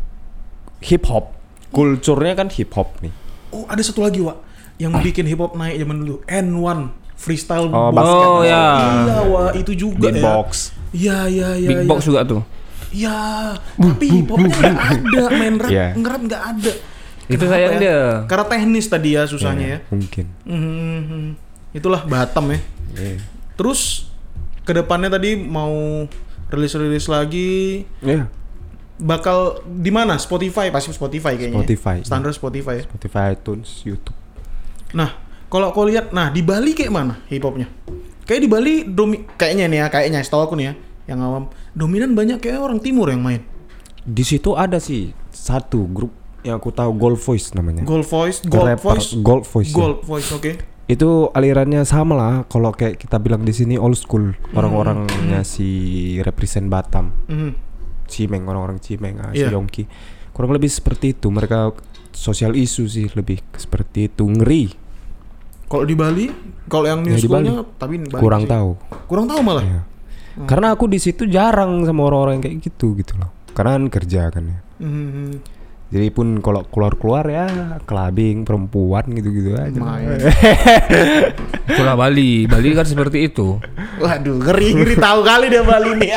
[0.79, 1.35] hip hop.
[1.69, 3.11] Kulturnya kan hip hop nih.
[3.49, 4.39] Oh, ada satu lagi, Wak.
[4.79, 6.15] Yang bikin hip hop naik zaman dulu.
[6.25, 7.95] N1 freestyle Oh, box.
[7.97, 8.27] basket.
[8.27, 8.65] Oh ya.
[8.99, 10.13] Iya, Wak, itu juga ya.
[10.13, 10.49] Beatbox.
[10.91, 11.69] Iya, iya, iya.
[11.71, 11.87] Big iya.
[11.87, 12.41] box juga tuh.
[12.93, 13.17] Iya,
[13.73, 15.87] tapi hip hopnya nggak ada, main rap, Iya.
[15.95, 16.71] ngerap nggak ada.
[17.23, 17.79] Itu Kenapa sayang ya?
[17.79, 17.99] dia.
[18.27, 19.79] Karena teknis tadi ya susahnya ya.
[19.89, 20.25] Mungkin.
[20.43, 21.23] Mhm.
[21.73, 22.59] Itulah Batam ya.
[22.93, 23.17] Iya.
[23.55, 24.11] Terus
[24.61, 26.05] ke depannya tadi mau
[26.47, 28.29] rilis-rilis lagi, Iya.
[28.95, 30.15] bakal di mana?
[30.15, 31.49] Spotify pasti Spotify kayaknya.
[31.49, 31.59] ya.
[31.59, 31.97] Spotify.
[32.05, 32.75] Standar Spotify.
[32.77, 32.83] ya.
[32.85, 34.13] Spotify, iTunes, YouTube.
[34.93, 35.17] Nah,
[35.53, 37.69] kalau kau lihat, nah di Bali kayak mana hip hopnya?
[38.25, 40.73] Kayak di Bali domi, kayaknya nih ya, kayaknya setahu aku nih ya,
[41.05, 43.45] yang awam dominan banyak kayak orang timur yang main.
[44.01, 46.09] Di situ ada sih satu grup
[46.41, 47.85] yang aku tahu Gold Voice namanya.
[47.85, 49.69] Gold Voice, Gold Rapper, Voice, Gold Voice.
[49.69, 49.75] ya.
[49.77, 50.51] Gold Voice, oke.
[50.83, 54.57] Itu alirannya sama lah kalau kayak kita bilang di sini old school Hmm.
[54.57, 55.69] orang-orangnya si
[56.19, 57.15] represent Batam.
[57.29, 57.51] Mhm.
[58.03, 59.47] Cimeng orang-orang Cimeng ah, Iya.
[59.47, 59.83] si Yongki.
[60.35, 61.31] Kurang lebih seperti itu.
[61.31, 61.71] Mereka
[62.11, 64.27] sosial isu sih lebih seperti itu.
[64.27, 64.82] Ngeri.
[65.73, 66.29] Kalau di Bali,
[66.69, 68.51] kalau yang new Ya, di schoolnya, tapi Bali Kurang sih.
[68.53, 68.69] tahu.
[69.09, 69.65] Kurang tahu malah.
[69.65, 69.81] Ya.
[70.45, 73.33] Karena aku di situ jarang sama orang-orang kayak gitu gitu loh.
[73.57, 74.59] Karena kan kerja kan ya.
[74.77, 75.41] Mhm.
[75.93, 77.45] Jadi pun kalau keluar-keluar ya
[77.85, 79.77] clubbing perempuan gitu-gitu aja.
[79.77, 80.17] Main.
[81.69, 82.49] Itulah Bali.
[82.49, 83.61] Bali kan seperti itu.
[84.01, 86.11] Waduh, ngeri ngeri tahu kali dia Bali nih.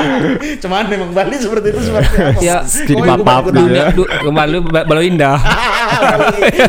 [0.62, 2.40] Cuman memang Bali seperti itu seperti apa?
[2.44, 4.28] Ya, Jadi Oh, mapap ikut gitu Dunia ya.
[4.28, 4.56] Bali
[4.92, 5.38] Bali indah.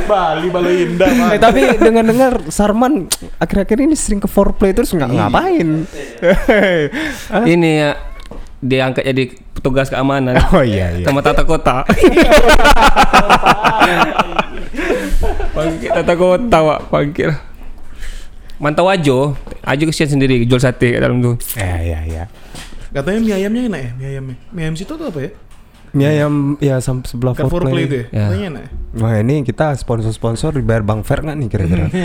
[0.07, 1.07] Bali, Bali indah.
[1.35, 3.11] Eh, tapi dengar-dengar Sarman
[3.43, 5.83] akhir-akhir ini sering ke foreplay terus nggak ngapain?
[7.43, 7.91] Ini ya
[8.61, 10.37] diangkat jadi petugas keamanan.
[10.55, 11.05] oh iya iya.
[11.05, 11.85] sama tata kota.
[15.57, 16.79] Pangkit tata kota, Pak.
[16.89, 17.33] Pangkit.
[18.57, 21.37] Mantau ajo, ajo kesian sendiri jual sate kat dalam tu.
[21.53, 22.23] Ya ya ya.
[22.89, 24.35] Katanya mie ayamnya enak ya, mie ayamnya.
[24.49, 25.31] Mie ayam situ tuh apa ya?
[25.93, 27.85] Mie ayam ya sebelah Kan foreplay foreplay.
[27.85, 28.05] itu ya?
[28.09, 28.25] Ya.
[28.25, 28.69] Katanya enak ya?
[28.97, 31.85] Wah ini kita sponsor-sponsor dibayar Bang Fer nggak nih kira-kira?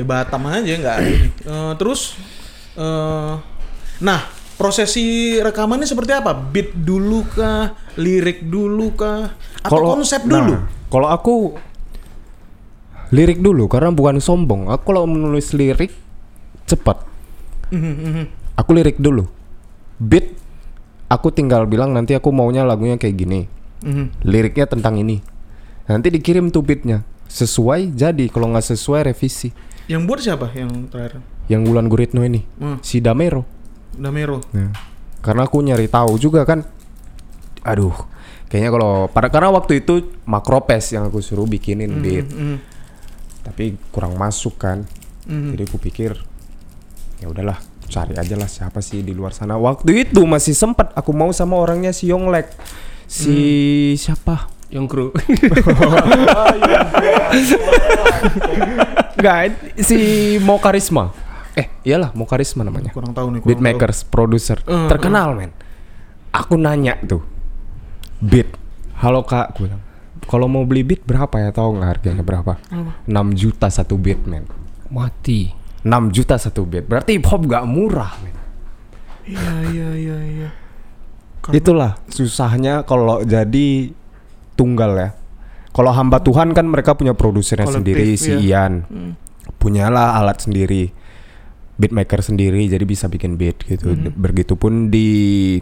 [0.00, 0.98] Batam aja nggak.
[1.44, 2.16] Eh, terus,
[2.72, 3.32] eh
[4.00, 4.20] nah
[4.54, 6.32] prosesi rekamannya seperti apa?
[6.34, 7.74] Beat dulu kah?
[7.98, 9.34] Lirik dulu kah?
[9.62, 10.54] Atau konsep dulu?
[10.58, 11.34] Nah, kalau aku
[13.14, 14.70] lirik dulu karena bukan sombong.
[14.70, 15.92] Aku kalau menulis lirik
[16.66, 17.02] cepat.
[17.70, 18.24] Mhm, mhm.
[18.58, 19.26] Aku lirik dulu.
[19.98, 20.34] Beat
[21.10, 23.40] aku tinggal bilang nanti aku maunya lagunya kayak gini.
[23.84, 24.24] Mhm.
[24.24, 25.20] Liriknya tentang ini.
[25.84, 27.04] Nanti dikirim tuh beatnya.
[27.28, 29.52] Sesuai jadi kalau nggak sesuai revisi.
[29.84, 31.20] Yang buat siapa yang terakhir?
[31.44, 32.80] Yang Wulan Guritno ini Hmm.
[32.80, 33.44] si Damero.
[33.98, 34.42] Damero.
[34.50, 34.70] Ya.
[35.24, 36.60] Karena aku nyari tahu juga kan.
[37.64, 37.96] Aduh,
[38.52, 42.28] kayaknya kalau pada karena waktu itu Makropes yang aku suruh bikinin beat.
[42.28, 42.56] Mhm.
[43.44, 44.84] Tapi kurang masuk kan.
[45.24, 45.56] Mhm.
[45.56, 46.12] Jadi aku pikir
[47.24, 47.56] ya udahlah,
[47.88, 49.56] cari aja lah siapa sih di luar sana.
[49.56, 52.52] Waktu itu masih sempat aku mau sama orangnya si Yonglek.
[53.08, 53.36] Si
[53.96, 54.52] siapa?
[54.68, 55.06] Yang kru.
[59.16, 59.96] Enggak, si
[60.42, 61.23] Mo Karisma.
[61.54, 62.90] Eh, iyalah Mo Karisma namanya.
[62.90, 63.40] Kurang tahu nih.
[63.42, 65.54] kurang Beatmakers, produser Eh, terkenal men.
[66.34, 67.22] Aku nanya tuh,
[68.18, 68.50] beat,
[68.98, 69.78] halo kak, gue bilang,
[70.26, 71.54] kalau mau beli beat berapa ya?
[71.54, 72.58] Tahu nggak harganya berapa?
[73.06, 74.42] 6 juta satu beat men.
[74.90, 75.54] Mati.
[75.86, 78.34] 6 juta satu beat, berarti hip hop gak murah men.
[78.34, 78.42] tahu.
[79.30, 80.48] Iya iya iya iya.
[81.54, 83.94] Itulah susahnya kalau jadi
[84.58, 85.10] tunggal ya.
[85.74, 88.66] Kalau hamba Tuhan kan mereka punya produsernya Kolektif, sendiri si iya.
[88.66, 88.86] Ian.
[89.58, 91.03] Punyalah alat sendiri.
[91.74, 93.94] Beatmaker sendiri jadi bisa bikin beat gitu.
[94.14, 95.58] Begitupun di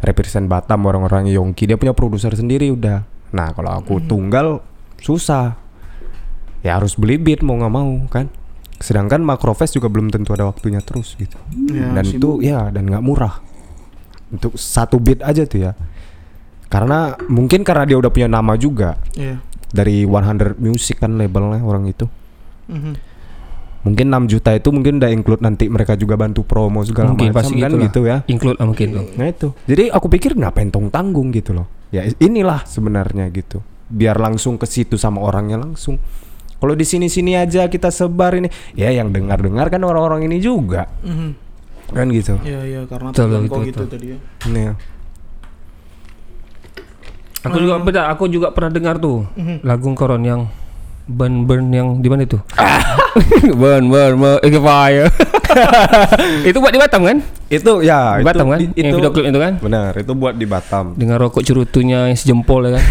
[0.00, 3.04] represent Batam orang-orang Yongki dia punya produser sendiri udah.
[3.34, 4.64] Nah, kalau aku tunggal
[4.98, 5.58] susah.
[6.64, 8.26] Ya harus beli beat mau nggak mau kan.
[8.78, 11.36] Sedangkan Makrofest juga belum tentu ada waktunya terus gitu.
[11.70, 12.40] Ya, dan sibuk.
[12.40, 13.42] itu ya dan nggak murah.
[14.32, 15.72] Untuk satu beat aja tuh ya.
[16.68, 19.40] Karena mungkin karena dia udah punya nama juga Iya.
[19.72, 22.04] dari 100 Music kan labelnya orang itu.
[22.68, 23.07] Mhm.
[23.88, 27.40] Mungkin 6 juta itu mungkin udah include nanti mereka juga bantu promo segala Mungkin macam
[27.40, 27.84] pasti kan gitulah.
[27.88, 28.16] gitu ya.
[28.28, 29.04] Include lah mungkin tuh.
[29.16, 29.48] Nah itu.
[29.64, 31.64] Jadi aku pikir ngapain tong tanggung gitu loh.
[31.88, 33.64] Ya inilah sebenarnya gitu.
[33.88, 35.96] Biar langsung ke situ sama orangnya langsung.
[36.60, 40.84] Kalau di sini-sini aja kita sebar ini, ya yang dengar-dengar kan orang-orang ini juga.
[41.00, 41.30] Mhm.
[41.88, 42.36] Kan gitu.
[42.44, 43.86] Iya iya karena Betul, betul, gitu betul.
[43.88, 44.18] tadi ya.
[44.52, 44.76] Nih.
[47.46, 49.22] Aku juga pernah aku juga pernah dengar tuh
[49.62, 50.50] lagu koron yang
[51.08, 52.36] burn burn yang di mana itu?
[53.60, 55.08] burn burn burn eh, fire.
[56.48, 57.18] itu buat di Batam kan?
[57.48, 58.58] Itu ya Di Batam kan?
[58.60, 59.52] di- Yang video klip itu kan?
[59.58, 60.92] Benar, itu buat di Batam.
[60.94, 62.84] Dengan rokok cerutunya yang sejempol ya kan?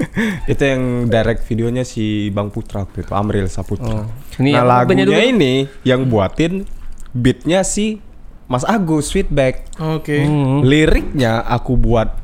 [0.52, 3.50] itu yang direct videonya si Bang Putra itu, Amril Oh.
[3.50, 4.06] Saputra.
[4.38, 5.18] Ini nah lagunya dulu?
[5.18, 6.62] ini yang buatin
[7.10, 7.98] beatnya si
[8.46, 9.66] Mas Agus Sweetback.
[9.82, 10.22] Oke.
[10.22, 10.62] Hmm.
[10.62, 12.14] Liriknya aku buat,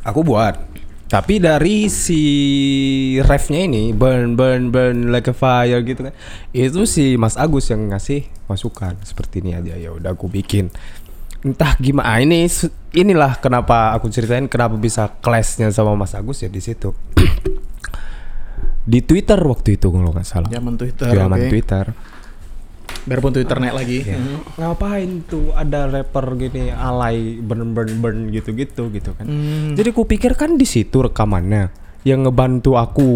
[0.00, 0.71] aku buat.
[1.12, 2.22] Tapi dari si
[3.20, 6.16] refnya ini burn burn burn like a fire gitu kan,
[6.56, 10.72] itu si Mas Agus yang ngasih masukan seperti ini aja ya udah aku bikin.
[11.44, 12.48] Entah gimana ah, ini
[12.96, 16.96] inilah kenapa aku ceritain kenapa bisa clashnya sama Mas Agus ya di situ.
[18.92, 20.48] di Twitter waktu itu kalau nggak salah.
[20.48, 21.12] Zaman Twitter.
[21.12, 21.50] Zaman oke.
[21.52, 21.84] Twitter.
[23.02, 23.98] Biarpun Twitter naik lagi.
[24.06, 24.18] Ya.
[24.18, 24.36] Mhm.
[24.58, 29.26] Ngapain tuh ada rapper gini alay burn burn burn gitu-gitu gitu kan.
[29.26, 29.74] Hmm.
[29.74, 33.10] Jadi ku pikir kan di situ rekamannya yang ngebantu aku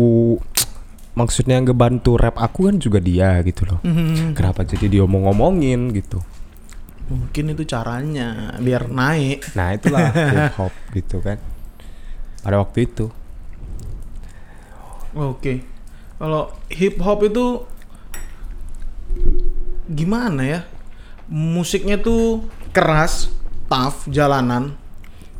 [1.16, 3.80] maksudnya yang ngebantu rap aku kan juga dia gitu loh.
[3.82, 4.36] Mhm.
[4.36, 6.20] Kenapa jadi dia ngomong-ngomongin gitu.
[7.06, 9.54] Mungkin itu caranya biar naik.
[9.54, 11.38] Nah, itulah hip hop gitu kan.
[12.42, 13.06] Pada waktu itu.
[15.16, 15.62] Oke.
[16.18, 17.64] Kalau hip hop itu
[19.88, 20.60] gimana ya?
[21.26, 23.30] Musiknya tuh keras,
[23.66, 24.74] tough, jalanan.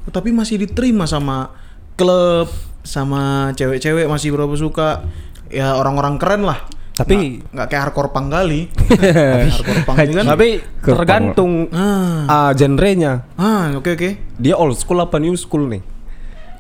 [0.07, 1.51] Tapi masih diterima sama
[1.95, 2.51] klub,
[2.83, 5.03] sama cewek-cewek masih berapa suka.
[5.47, 6.63] Ya orang-orang keren lah.
[6.97, 8.73] Tapi- nggak kayak hardcore punk kali.
[9.53, 10.25] hardcore punk kan.
[10.27, 10.49] Tapi
[10.81, 13.29] tergantung Ah, ah, genrenya.
[13.37, 14.11] ah, oke oke.
[14.41, 15.83] Dia old school apa new school nih?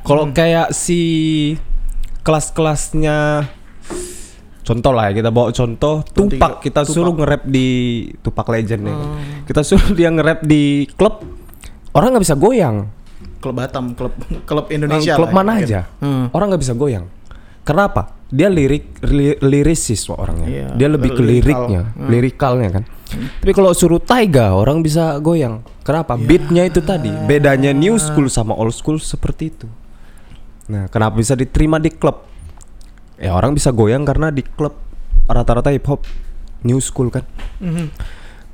[0.04, 1.00] Kalau kayak si
[2.22, 3.48] kelas-kelasnya
[4.66, 7.68] contoh lah ya kita bawa contoh Tupac kita suruh nge-rap di
[8.18, 8.94] Tupac Legend ya.
[9.46, 11.22] Kita suruh dia nge-rap di klub
[11.94, 12.90] orang nggak bisa goyang.
[13.38, 14.10] Klub Batam, klub
[14.42, 15.14] klub Indonesia.
[15.14, 15.68] klub lah, mana mungkin.
[15.70, 15.80] aja.
[16.02, 16.26] Hmm.
[16.34, 17.06] Orang nggak bisa goyang.
[17.62, 18.18] Kenapa?
[18.26, 20.46] Dia lirik li- lirisis wah orangnya.
[20.46, 22.10] Iya, dia lebih ke liriknya, Hmm.
[22.10, 22.82] lirikalnya kan.
[23.38, 25.62] Tapi kalau suruh Taiga orang bisa goyang.
[25.80, 26.18] Kenapa?
[26.18, 26.26] Iya.
[26.26, 27.06] Beatnya itu tadi.
[27.22, 29.66] Bedanya new school sama old school seperti itu.
[30.66, 32.25] Nah, kenapa bisa diterima di klub?
[33.16, 34.76] Ya orang bisa goyang karena di klub
[35.26, 36.04] rata-rata hip hop
[36.62, 37.24] new school kan.
[37.60, 37.88] Mhm.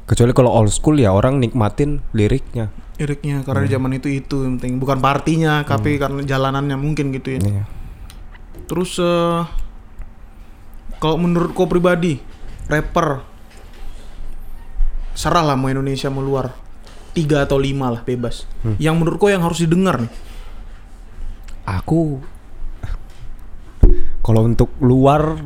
[0.07, 2.70] Kecuali kalau old school ya orang nikmatin liriknya.
[2.98, 3.68] Liriknya karena Hmm.
[3.68, 7.40] di zaman itu itu yang penting bukan partinya, tapi karena jalanannya mungkin gitu ya.
[7.40, 7.64] Iya.
[8.68, 9.40] Terus eh,
[10.98, 12.18] kalau menurut kau pribadi,
[12.70, 13.25] rapper
[15.12, 16.57] serah lah mau Indonesia mau luar
[17.12, 18.48] tiga atau lima lah bebas.
[18.64, 18.77] Hmm.
[18.81, 20.12] Yang menurut kau yang harus didengar nih?
[21.62, 22.18] Aku
[24.22, 25.42] kalau untuk luar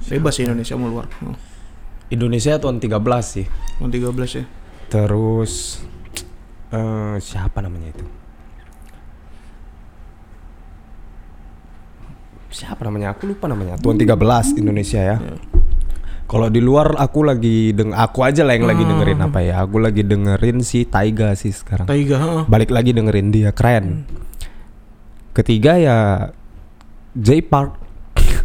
[0.00, 1.06] Bebas sih Indonesia mau luar.
[1.20, 1.36] Oh,
[2.08, 3.46] Indonesia tahun 13 sih.
[3.78, 4.44] mau 13 ya.
[4.88, 5.84] Terus
[6.72, 8.04] eh siapa namanya itu?
[12.50, 13.14] Siapa namanya?
[13.14, 13.78] Aku lupa namanya.
[13.78, 15.16] Tuan 13 Indonesia ya.
[16.30, 19.62] Kalau di luar aku lagi deng aku aja lah yang lagi dengerin apa ya?
[19.66, 21.86] Aku lagi dengerin si Taiga sih sekarang.
[21.86, 22.46] Taiga.
[22.46, 24.06] Balik lagi dengerin dia keren.
[25.34, 25.98] Ketiga ya
[27.14, 27.89] J Park.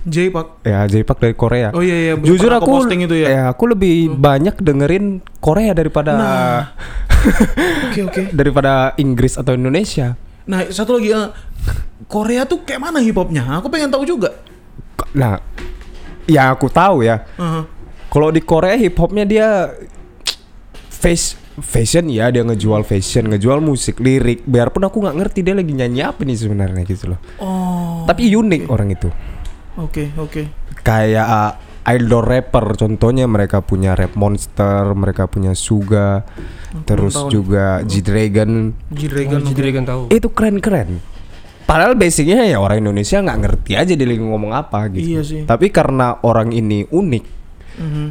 [0.06, 0.62] J Pak.
[0.62, 1.74] Ya J Park dari Korea.
[1.74, 2.14] Oh iya iya.
[2.14, 3.50] Jujur aku posting itu ya.
[3.50, 6.14] aku lebih banyak dengerin Korea daripada
[7.90, 8.22] Oke oke.
[8.38, 10.14] daripada Inggris atau Indonesia.
[10.46, 11.30] Nah satu lagi eh,
[12.06, 13.50] Korea tuh kayak mana hip hopnya?
[13.58, 14.30] Aku pengen tahu juga.
[15.18, 15.42] Nah,
[16.30, 17.26] ya aku tahu ya.
[17.42, 17.64] Heeh.
[18.14, 19.74] Kalau di Korea hip hopnya dia
[20.94, 24.46] face fashion ya dia ngejual fashion, ngejual musik, lirik.
[24.46, 27.20] Biarpun aku nggak ngerti dia lagi nyanyi apa nih sebenarnya gitu loh.
[27.42, 28.06] Oh.
[28.06, 29.10] Tapi unik orang itu.
[29.76, 30.48] Oke oke.
[30.82, 31.52] Kayak uh,
[31.86, 36.26] idol rapper contohnya mereka punya Rap Monster, mereka punya Suga,
[36.84, 37.32] terus tahu nih.
[37.32, 38.52] juga G-Dragon.
[38.90, 39.42] G-Dragon.
[39.42, 40.02] Oh, kan tahu.
[40.10, 41.00] Itu keren-keren.
[41.66, 45.06] Padahal basicnya ya orang Indonesia nggak ngerti aja dia lagi ngomong apa gitu.
[45.18, 45.42] Iya sih.
[45.44, 47.26] Tapi karena orang ini unik,
[47.76, 48.08] Mhm.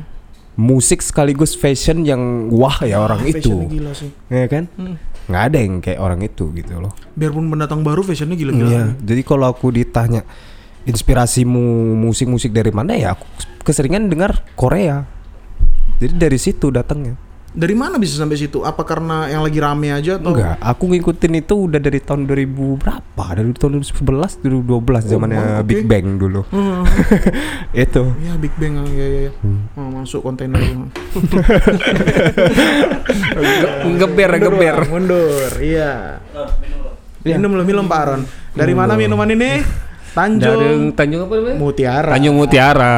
[0.55, 4.11] musik sekaligus fashion yang wah ya orang itu, Fashionnya gila sih.
[4.27, 4.67] ya kan?
[4.75, 4.99] Hmm.
[5.25, 6.93] Nggak ada yang kayak orang itu gitu loh.
[7.15, 8.69] Biarpun pendatang baru fashionnya gila-gila.
[8.69, 8.85] Iya.
[9.01, 10.21] Jadi kalau aku ditanya
[10.85, 13.25] inspirasimu musik-musik dari mana ya, aku
[13.65, 15.05] keseringan dengar Korea.
[15.99, 17.17] Jadi dari situ datangnya.
[17.55, 18.67] Dari mana bisa sampai situ?
[18.67, 20.35] Apa karena yang lagi rame aja atau?
[20.35, 22.51] Enggak, aku ngikutin itu udah dari tahun 2000
[22.83, 23.25] berapa?
[23.31, 25.71] Dari tahun 2011, 2012 zamannya wow, oke.
[25.71, 26.43] Big Bang dulu.
[26.51, 26.83] Hmm.
[27.87, 28.03] itu.
[28.27, 29.33] Ya Big Bang ya ya ya.
[29.39, 29.71] Hmm.
[29.79, 30.59] Oh, masuk kontainer.
[34.03, 34.77] Geber geber.
[34.91, 35.51] Mundur.
[35.63, 36.19] Iya.
[37.23, 38.27] Minum loh, minum Pak Aron.
[38.51, 39.63] Dari mana minuman ini?
[40.15, 41.57] Tanjung Tanjung apa namanya?
[41.59, 42.11] Mutiara.
[42.15, 42.97] Tanjung Mutiara.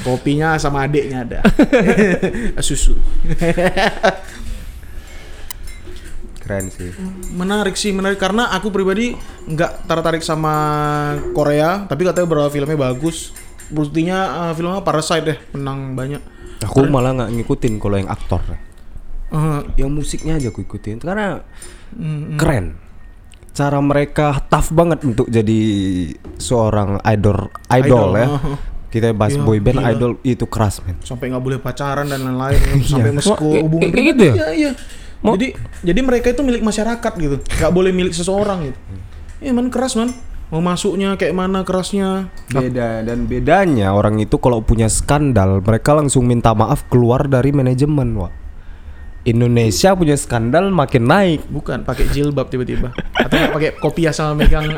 [0.00, 1.40] Kopinya sama adiknya ada.
[2.66, 2.96] Susu.
[6.46, 6.94] Keren sih.
[7.34, 9.18] menarik sih, menarik karena aku pribadi
[9.50, 10.54] nggak tertarik sama
[11.34, 13.34] Korea, tapi katanya beberapa filmnya bagus.
[13.66, 16.22] Buktinya eh, filmnya Parasite deh, menang banyak.
[16.62, 18.38] Aku malah nggak ngikutin kalau yang aktor.
[18.46, 21.42] Eh, Yang musiknya aja aku ikutin karena
[21.98, 22.78] mm, keren.
[23.56, 25.60] Cara mereka tough banget untuk jadi
[26.36, 28.28] seorang idol idol, Idol, ya.
[28.86, 29.90] Kita bahas Iya, boy band gila.
[29.90, 30.96] idol itu keras men.
[31.00, 34.34] sampai nggak boleh pacaran dan lain-lain, sampai mesku Wah, hubungan kayak- gitu ya?
[34.34, 34.70] Iya, iya.
[35.16, 35.46] Jadi
[35.82, 38.78] jadi mereka itu milik masyarakat gitu, nggak boleh milik seseorang gitu.
[39.38, 40.12] Iya man keras man,
[40.46, 42.28] mau masuknya kayak mana kerasnya.
[42.46, 48.12] Beda dan bedanya orang itu kalau punya skandal mereka langsung minta maaf keluar dari manajemen,
[48.14, 48.32] Wak.
[49.26, 51.50] Indonesia punya skandal makin naik.
[51.50, 54.70] Bukan pakai jilbab tiba-tiba, atau nggak pakai kopiah sama megang.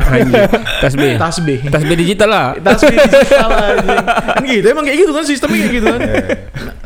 [0.81, 1.21] Tasbih.
[1.21, 1.59] tasbih.
[1.69, 2.47] Tasbih digital lah.
[2.57, 4.05] Tasbih digital anjing.
[4.09, 6.01] Kan gitu, emang kayak gitu kan sistemnya kayak gitu kan.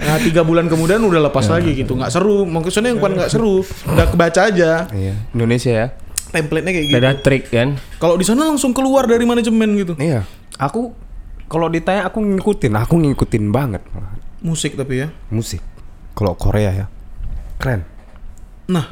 [0.02, 2.42] Nah tiga bulan kemudian udah lepas lagi gitu, nggak seru.
[2.50, 4.90] Maksudnya yang bukan nggak seru, udah kebaca aja.
[4.90, 5.86] Iya, Indonesia ya.
[6.34, 6.98] Template-nya kayak gitu.
[6.98, 7.78] Ada trik kan.
[8.02, 9.94] Kalau di sana langsung keluar dari manajemen gitu.
[10.02, 10.26] Iya.
[10.58, 10.90] Aku
[11.46, 13.84] kalau ditanya aku ngikutin, aku ngikutin banget
[14.42, 15.08] Musik tapi ya.
[15.30, 15.62] musik.
[16.18, 16.86] Kalau Korea ya.
[17.62, 17.80] Keren.
[18.66, 18.90] Nah,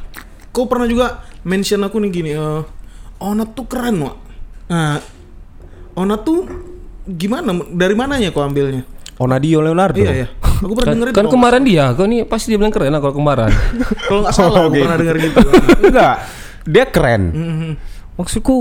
[0.51, 1.07] kau pernah juga
[1.43, 2.63] mention aku nih gini, eh
[3.21, 4.17] Onat tuh keren, Wak.
[4.71, 4.97] Nah,
[5.93, 6.47] Onat tuh
[7.05, 7.51] gimana?
[7.69, 8.87] Dari mananya kau ambilnya?
[9.21, 10.01] Onadio Leonardo.
[10.01, 10.29] Iya ya.
[10.61, 11.33] Aku pernah Kan, dengerin kan kok.
[11.33, 13.49] kemarin dia, kau nih pasti dia bilang keren lah kalau kemarin.
[14.09, 14.81] Kalau nggak salah, aku Oke.
[14.81, 15.39] pernah denger gitu.
[15.89, 16.15] Enggak.
[16.65, 17.23] Dia keren.
[17.33, 17.71] Mhm.
[18.17, 18.57] Maksudku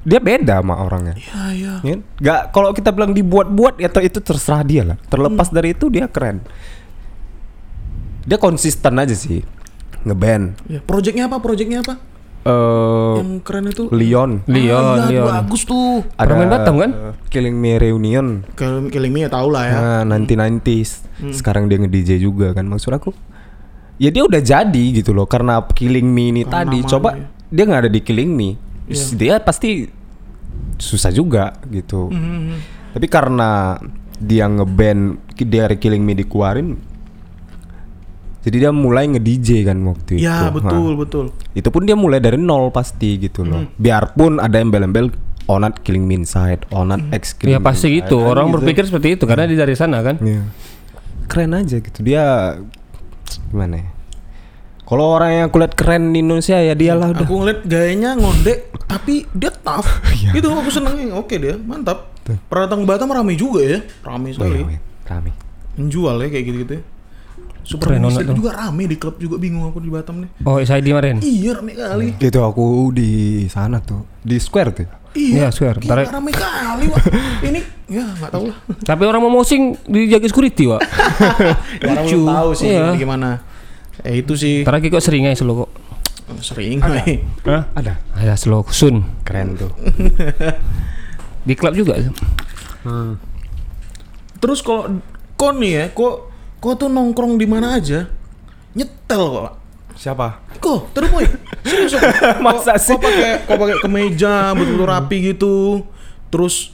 [0.00, 1.16] dia beda sama orangnya.
[1.16, 1.74] Iya, iya.
[1.80, 4.96] Ya, nggak kalau kita bilang dibuat-buat ya itu terserah dia lah.
[5.08, 6.44] Terlepas dari itu dia keren.
[8.24, 9.44] Dia konsisten aja sih
[10.02, 10.56] ngeband.
[10.66, 11.38] Ya, projectnya apa?
[11.38, 11.96] Projectnya apa?
[12.44, 13.84] eh Yang keren itu.
[13.88, 14.44] Leon.
[14.44, 15.28] Leon, Ah, iya, Leon.
[15.30, 16.04] bagus tuh.
[16.12, 16.90] Pernah main Batam kan?
[17.28, 18.44] Killing Me Reunion.
[18.52, 19.76] Killing, Killing Me ya tau lah ya.
[19.76, 21.08] Nah, nanti 90s.
[21.18, 21.32] Hmm.
[21.32, 23.16] Sekarang dia nge-DJ juga kan maksud aku.
[23.96, 26.78] Ya dia udah jadi gitu loh karena Killing Me ini Karena tadi.
[26.78, 26.90] namanya.
[26.90, 27.08] Coba
[27.48, 28.50] dia nggak ada di Killing Me.
[28.84, 29.04] Iya.
[29.14, 29.88] Dia pasti
[30.76, 32.12] susah juga gitu.
[32.12, 32.60] Mhm.
[32.92, 33.80] Tapi karena
[34.14, 36.76] dia ngeband dari Killing Me dikeluarin
[38.44, 40.28] jadi dia mulai nge-DJ kan waktu itu.
[40.28, 41.24] Ya Nah, betul betul.
[41.56, 43.64] itu pun dia mulai dari nol pasti gitu loh.
[43.64, 43.72] Hmm.
[43.80, 45.08] Biarpun ada embel-embel
[45.44, 48.20] Onat Killing Me Inside, Onat X Killing Ya Me pasti Inside, gitu.
[48.20, 48.54] kan Orang gitu.
[48.60, 50.20] berpikir seperti itu karena dia dari sana kan.
[50.20, 50.44] Iya.
[51.24, 52.24] Keren aja gitu dia
[53.48, 53.88] gimana ya?
[54.84, 57.24] Kalau orang yang kulihat keren di Indonesia ya dialah udah.
[57.24, 59.88] Aku ngeliat gayanya ngondek tapi dia tough.
[60.20, 60.36] Iya.
[60.36, 61.16] Itu aku senengnya.
[61.16, 62.12] Oke dia, mantap.
[62.24, 63.78] Pernah datang ke Batam rame juga ya.
[64.04, 64.60] Rame iya, sekali.
[64.60, 64.80] iya.
[65.08, 65.30] Rame.
[65.76, 66.82] Menjual ya kayak gitu-gitu ya.
[67.64, 68.36] Super Keren Minister tuh.
[68.36, 70.30] juga rame di klub juga bingung aku di Batam nih.
[70.42, 71.16] Oh, saya di kemarin.
[71.18, 72.06] Iya rame kali.
[72.14, 73.10] Itu aku di
[73.46, 74.86] sana tuh di Square tuh.
[75.14, 75.78] Iya, Iya, swear.
[75.78, 77.02] Gila, Ntar- rame kali, Wak.
[77.46, 78.58] Ini ya nggak tahu lah.
[78.82, 80.82] Tapi orang mau mosing dijaga security, Wak.
[81.88, 82.18] Orang Lucu.
[82.18, 82.92] belum tahu sih Iya.
[82.94, 83.40] gimana.
[84.02, 85.70] Eh itu sih lagi kok sering aja slow kok.
[86.36, 86.82] sering.
[86.82, 87.22] weh.
[87.44, 87.70] Hah?
[87.72, 87.94] Ada.
[88.12, 89.06] Ada slow sun.
[89.22, 89.70] Keren tuh.
[91.40, 91.94] Di klub juga.
[94.36, 94.98] Terus kalau
[95.34, 96.33] kok nih ya, kok
[96.64, 98.08] kok tuh nongkrong di mana aja
[98.72, 99.42] nyetel kok.
[99.44, 99.54] Pak.
[99.94, 100.26] Siapa?
[100.58, 101.26] Kok, terus boy.
[101.62, 102.02] Serius kok.
[102.40, 102.96] Masa Kok- sih?
[102.96, 105.54] Kok pakai kok pakai kemeja betul-betul rapi gitu.
[106.32, 106.72] Terus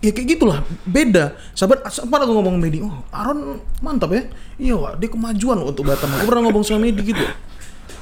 [0.00, 4.96] ya kayak gitulah beda sahabat sempat aku ngomong Medi oh Aaron mantap ya iya wah
[4.96, 7.20] dia kemajuan untuk Batam aku pernah ngomong sama Medi gitu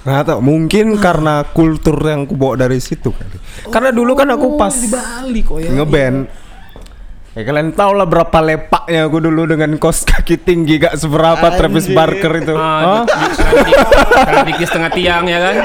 [0.06, 3.34] Nggak tahu, mungkin karena kultur yang aku bawa dari situ kali.
[3.66, 6.30] Karena dulu kan aku Oh, pas di Bali kok ya ngeband
[7.38, 11.86] Ya kalian tau lah berapa lepaknya aku dulu dengan kos kaki tinggi gak seberapa Travis
[11.86, 11.94] Anjir.
[11.94, 12.54] Barker itu.
[12.58, 13.06] Ah,
[14.66, 15.56] setengah tiang ya kan.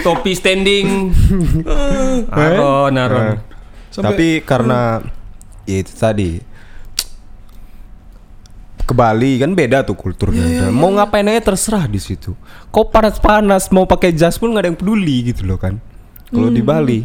[0.00, 1.12] Topi standing.
[2.32, 3.36] Aron, Aron.
[3.36, 3.36] Nah,
[4.00, 5.04] Tapi karena
[5.68, 6.40] ya itu tadi
[8.80, 10.72] ke Bali kan beda tuh kulturnya.
[10.72, 12.32] mau ngapain aja terserah di situ.
[12.72, 15.76] Kau panas-panas mau pakai jas pun nggak ada yang peduli gitu loh kan.
[16.32, 17.04] Kalau di Bali,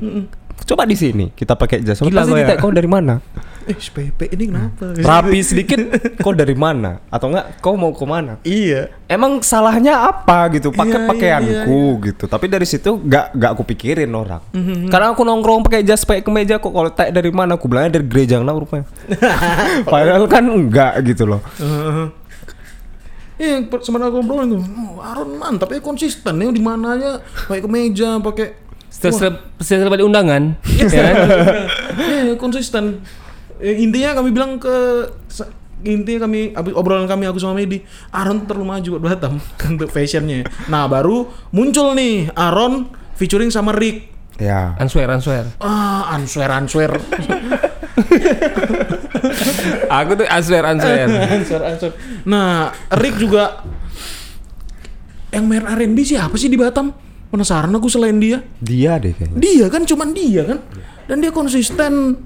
[0.63, 1.97] coba di sini kita pakai jas.
[1.97, 2.37] Gila Pasti ya.
[2.43, 3.15] ditanya, kau dari mana?
[3.61, 5.77] eh SPP ini kenapa Rapi sedikit,
[6.17, 6.97] kau dari mana?
[7.07, 8.41] Atau enggak kau mau ke mana?
[8.41, 10.73] iya Emang salahnya apa gitu?
[10.73, 12.25] Pakai Iya, pakaianku gitu.
[12.25, 14.41] Tapi dari situ nggak nggak aku pikirin orang.
[14.89, 17.53] Karena aku nongkrong pakai jas pakai kemeja kok kalau tanya dari mana?
[17.53, 18.89] Aku bilangnya dari gereja nah rupanya.
[19.93, 21.41] Padahal kan enggak gitu loh.
[23.35, 27.09] Iya, per- sebenarnya aku ngobrolin tuh, oh, Aaron mantap ya konsisten ya di mana aja
[27.47, 28.53] pakai kemeja, pakai
[29.01, 31.15] Setelah setelah balik undangan, ya kan?
[31.97, 33.01] Iya, konsisten.
[33.57, 35.09] Eh, intinya kami bilang ke
[35.81, 37.81] intinya kami abis obrolan kami aku sama Medi,
[38.13, 39.41] Aaron terlalu maju buat Batam
[39.73, 40.45] untuk fashionnya.
[40.69, 44.13] Nah baru muncul nih Aaron featuring sama Rick.
[44.41, 44.73] Ya.
[44.81, 45.45] Answer, answer.
[45.61, 46.89] Ah, answer answer.
[50.01, 51.05] Aku tuh answer, answer.
[51.37, 51.91] answer answer.
[52.25, 53.61] Nah, Rick juga
[55.29, 56.89] yang main R&B siapa sih di Batam?
[57.31, 58.43] Penasaran aku selain dia.
[58.59, 59.39] Dia deh kayaknya.
[59.39, 60.59] Dia kan cuman dia kan.
[61.07, 62.19] Dan dia konsisten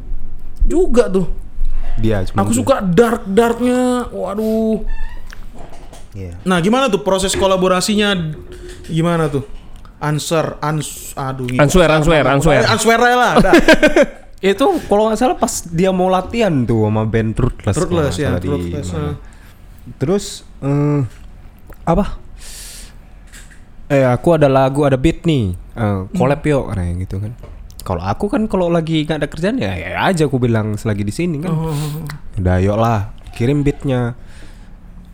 [0.65, 1.29] juga tuh.
[1.95, 4.81] Dia cuma Aku suka dark darknya, waduh.
[6.11, 6.41] Iya.
[6.43, 8.17] Nah, gimana tuh proses kolaborasinya?
[8.87, 9.45] Gimana tuh?
[10.01, 11.47] Answer, ans, aduh.
[11.47, 11.61] gitu.
[11.61, 12.51] Answer, answer, answer.
[12.51, 13.33] Eh, Answer aja lah.
[14.43, 17.73] Itu kalau nggak salah pas dia mau latihan tuh sama band Ruthless.
[17.73, 18.99] kalau Ruthless, nggak ya, salah di Ruthless, mana.
[19.01, 19.13] ah.
[19.95, 20.25] Terus
[20.61, 20.99] eh,
[21.87, 22.05] apa?
[23.91, 25.53] Eh aku ada lagu ada beat nih.
[25.53, 27.31] Eh, collab yuk kayak gitu kan.
[27.85, 31.13] Kalau aku kan kalau lagi nggak ada kerjaan ya, ya aja aku bilang selagi di
[31.13, 31.53] sini kan.
[31.53, 31.69] Oh,
[32.41, 34.17] Udah yuk lah, kirim beatnya.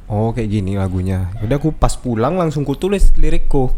[0.08, 1.32] Oh kayak gini lagunya.
[1.44, 3.76] Udah aku pas pulang langsung ku tulis lirikku.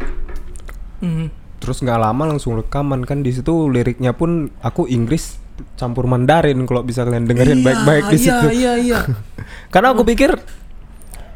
[1.01, 1.27] Mhm.
[1.57, 5.41] Terus nggak lama langsung rekaman kan di situ liriknya pun aku Inggris
[5.77, 8.47] campur Mandarin kalau bisa kalian dengerin Iya, baik-baik di iya, situ.
[8.49, 8.99] Iya, iya.
[9.73, 10.37] Karena aku pikir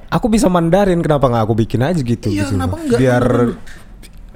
[0.08, 2.84] aku bisa Mandarin kenapa nggak aku bikin aja gitu Iya, gitu kenapa loh.
[2.84, 3.00] nggak?
[3.00, 3.26] Biar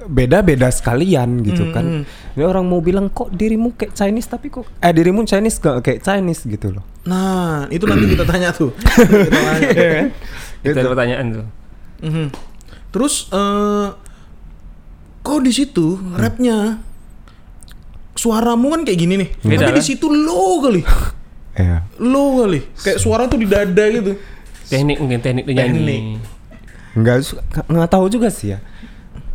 [0.02, 1.84] beda-beda sekalian gitu Hmm, kan.
[2.32, 6.00] Ini orang mau bilang kok dirimu kayak Chinese tapi kok eh dirimu Chinese gak kayak
[6.00, 6.82] Chinese gitu loh.
[7.04, 8.74] Nah, itu nanti kita tanya tuh.
[8.74, 9.68] kita tanya.
[10.60, 11.46] Itu ada pertanyaan tuh.
[12.02, 12.26] Mhm.
[12.90, 13.88] Terus eh
[15.22, 16.82] kok di situ rapnya
[18.12, 19.28] suaramu kan kayak gini nih.
[19.40, 19.86] Beda, Tapi di kan?
[19.86, 20.82] situ low kali.
[21.52, 21.84] Iya.
[22.00, 22.64] Low kali.
[22.74, 24.16] Kayak suara tuh di dada gitu.
[24.72, 26.16] Teknik mungkin teknik dia nyanyi.
[26.92, 28.58] Nggak- nggak tahu juga sih ya.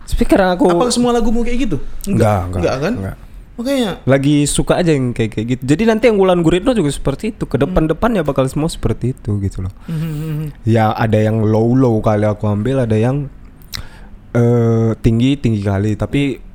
[0.08, 1.78] Speaker aku Apa semua lagumu kayak gitu?
[2.08, 2.94] Enggak, enggak, Enggak kan?
[2.96, 3.18] enggak.
[3.58, 5.62] Makanya lagi suka aja yang kayak kayak gitu.
[5.66, 7.50] Jadi nanti yang Wulan Guritno juga seperti itu.
[7.50, 9.74] Ke depan-depannya bakal semua seperti itu gitu loh.
[9.90, 10.62] Mhm.
[10.64, 13.26] Ya ada yang low low kali aku ambil, ada yang
[14.32, 15.94] eh tinggi tinggi kali.
[15.94, 16.46] Tapi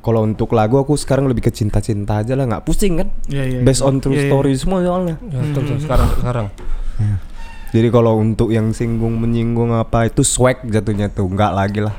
[0.00, 3.12] Kalau untuk lagu aku sekarang lebih ke cinta-cinta aja lah, nggak pusing kan?
[3.28, 3.88] Iya, iya, Based iya.
[3.92, 4.30] on true Iya, iya.
[4.32, 5.20] story semua soalnya.
[5.28, 5.76] Ya, betul.
[5.76, 6.46] sekarang sekarang.
[7.70, 11.94] Jadi kalau untuk yang singgung menyinggung apa itu swag jatuhnya tuh, nggak lagi lah.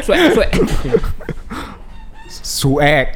[0.00, 0.50] Suek, suek.
[2.30, 3.08] Swag.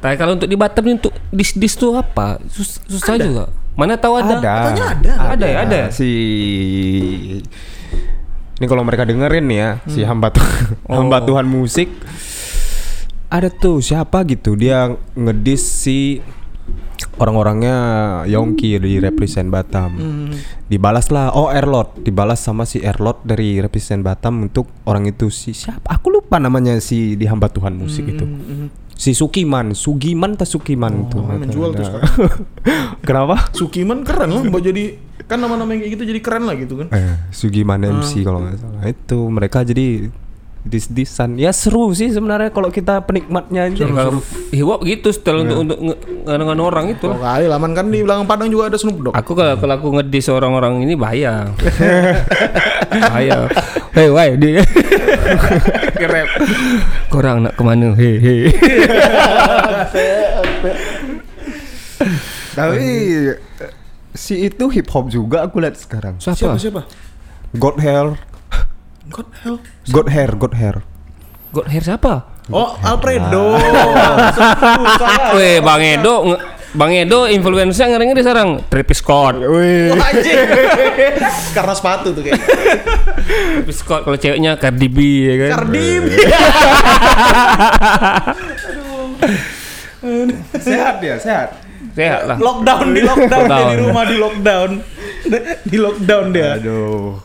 [0.00, 2.40] Tapi kalau untuk di Batam untuk dis dis tuh apa?
[2.48, 3.44] Sus- susah juga.
[3.76, 4.40] Mana tahu ada?
[4.40, 4.54] Ada.
[4.56, 5.12] Katanya ada.
[5.36, 5.80] Ada ya, ada.
[5.92, 6.08] Si
[8.56, 11.92] ini kalau mereka dengerin nih ya, si hamba Tuhan, hamba Tuhan musik
[13.26, 16.22] ada tuh siapa gitu dia ngedis si
[17.16, 17.76] orang-orangnya
[18.28, 19.96] Yongki di represent Batam.
[20.66, 25.56] Dibalas lah oh Erlot, dibalas sama si Erlot dari represent Batam untuk orang itu si
[25.56, 25.86] siapa?
[25.96, 28.24] Aku lupa namanya si di hamba Tuhan musik itu.
[28.96, 31.20] Si Sukiman, Sugiman atau Sukiman itu.
[31.20, 31.84] menjual tuh
[33.08, 33.52] Kenapa?
[33.52, 36.88] Sukiman keren lah buat jadi kan nama-nama yang kayak gitu jadi keren lah gitu kan.
[36.96, 38.80] Eh, Sugiman MC kalau nggak salah.
[38.88, 40.08] Itu mereka jadi
[40.66, 41.38] dis-disan.
[41.38, 43.86] Ya seru sih sebenarnya kalau kita penikmatnya aja.
[43.86, 45.78] Ya, kalau hip hop gitu style untuk untuk
[46.26, 47.06] nganu orang itu.
[47.06, 49.14] Oh kali laman kan di belakang Padang juga ada Snoop Dogg.
[49.14, 51.54] Aku kalau kalau aku ngedis orang-orang ini bahaya.
[53.06, 53.46] bahaya.
[53.94, 54.60] Hei, why dia.
[56.02, 56.28] Kerep.
[57.08, 57.94] Korang nak ke mana?
[57.94, 58.40] Hei, hei.
[62.58, 62.88] Tapi
[64.16, 66.18] si itu hip hop juga aku lihat sekarang.
[66.20, 66.56] Siapa Siapa?
[66.58, 66.82] siapa?
[67.56, 68.20] God Hair,
[69.10, 69.56] God hell.
[69.92, 70.76] God Hair, God Hair.
[71.54, 72.26] God hair siapa?
[72.52, 73.56] Oh, Alfredo.
[75.34, 76.36] Weh, Bang Edo,
[76.76, 78.60] Bang Edo influencer ngeri-ngeri sekarang.
[78.68, 79.40] Travis Scott.
[79.40, 79.96] Wih.
[79.96, 80.36] Anjing.
[81.56, 82.36] Karena sepatu tuh kayak.
[83.64, 85.50] Travis Scott kalau ceweknya Cardi B ya kan.
[85.64, 86.06] Cardi B.
[90.60, 91.48] sehat dia, sehat.
[91.96, 92.36] Sehat lah.
[92.36, 93.76] Lockdown di lockdown, dia di Lockdown.
[93.80, 94.70] rumah di lockdown.
[95.72, 96.50] di lockdown dia.
[96.60, 97.16] Aduh.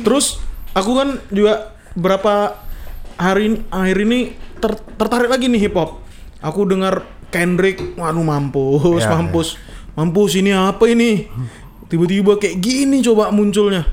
[0.00, 0.40] Terus
[0.72, 2.56] aku kan juga berapa
[3.16, 4.18] hari akhir ini
[4.58, 6.00] ter- tertarik lagi nih hip hop.
[6.42, 9.56] Aku dengar Kendrick, waduh mampus, Ya, mampus.
[9.96, 11.28] Mampus ini apa ini?
[11.88, 13.84] Tiba-tiba kayak gini coba munculnya.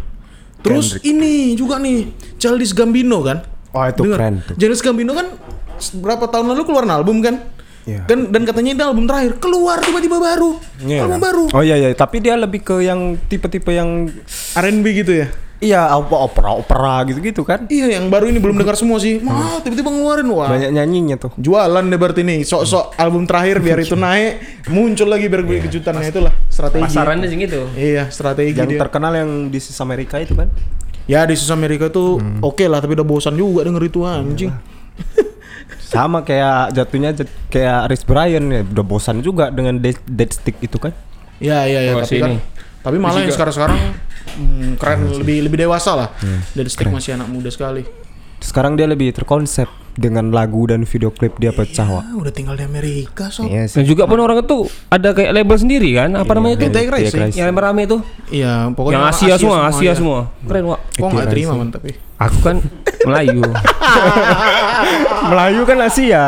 [0.59, 3.43] Terus ini juga nih, Childish Gambino kan?
[3.71, 4.55] Oh, itu Dengar, keren tuh.
[4.59, 5.27] Childish Gambino kan
[5.95, 7.39] berapa tahun lalu keluar album kan?
[7.87, 8.03] Iya.
[8.03, 10.59] Kan dan katanya ini album terakhir keluar tiba-tiba baru.
[10.83, 11.07] Iya.
[11.07, 11.43] Album baru.
[11.55, 14.11] Oh iya iya, tapi dia lebih ke yang tipe-tipe yang
[14.55, 15.27] R&B gitu ya.
[15.59, 17.67] Iya apa opera-opera gitu-gitu kan.
[17.67, 19.19] Iya, yang baru ini belum dengar semua sih.
[19.19, 20.47] Wah, tiba-tiba ngeluarin wah.
[20.47, 21.31] Banyak nyanyinya tuh.
[21.35, 26.07] Jualan deh berarti nih, sok-sok album terakhir biar itu naik, muncul lagi biar beri kejutannya
[26.07, 26.87] itulah strategi.
[26.87, 27.67] Pasarannya sih gitu.
[27.73, 28.79] Iya, strategi Yang dia.
[28.79, 30.47] terkenal yang di Sis Amerika itu kan.
[31.05, 34.53] Ya di Sus Amerika tuh oke lah, tapi udah bosan juga denger itu anjing.
[35.81, 40.53] Sama kayak jatuhnya jat- kayak Rich Brian ya, udah bosan juga dengan dead, dead stick
[40.59, 40.93] itu kan.
[41.39, 42.39] Iya, iya, iya, Oh, tapi kan sini.
[42.79, 43.79] tapi malah yang sekarang-sekarang
[44.37, 46.09] hmm, keren lebih lebih dewasa lah.
[46.53, 47.85] Dari stick masih anak muda sekali.
[48.39, 49.67] Sekarang dia lebih terkonsep
[49.99, 52.03] dengan lagu dan video klip dia pecah, Wak.
[52.07, 53.51] Ah, udah tinggal di Amerika, sob.
[53.51, 56.15] Iya Dan juga pun orang itu ada kayak label sendiri kan?
[56.15, 56.71] Apa namanya itu?
[56.71, 57.35] Take Rising.
[57.35, 57.97] Yang rame itu.
[58.31, 59.93] Iya, pokoknya Yang orang Asia, semua, Asia ya.
[59.99, 60.19] semua.
[60.47, 60.79] Keren, Wak.
[60.95, 61.91] Kok nggak terima man tapi.
[62.19, 62.57] Aku kan
[63.07, 63.43] Melayu.
[65.31, 66.23] Melayu kan Asia.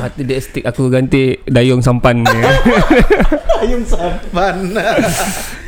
[0.00, 2.52] Mati dek stick aku ganti dayung sampan ya.
[3.64, 4.56] Ayam saban.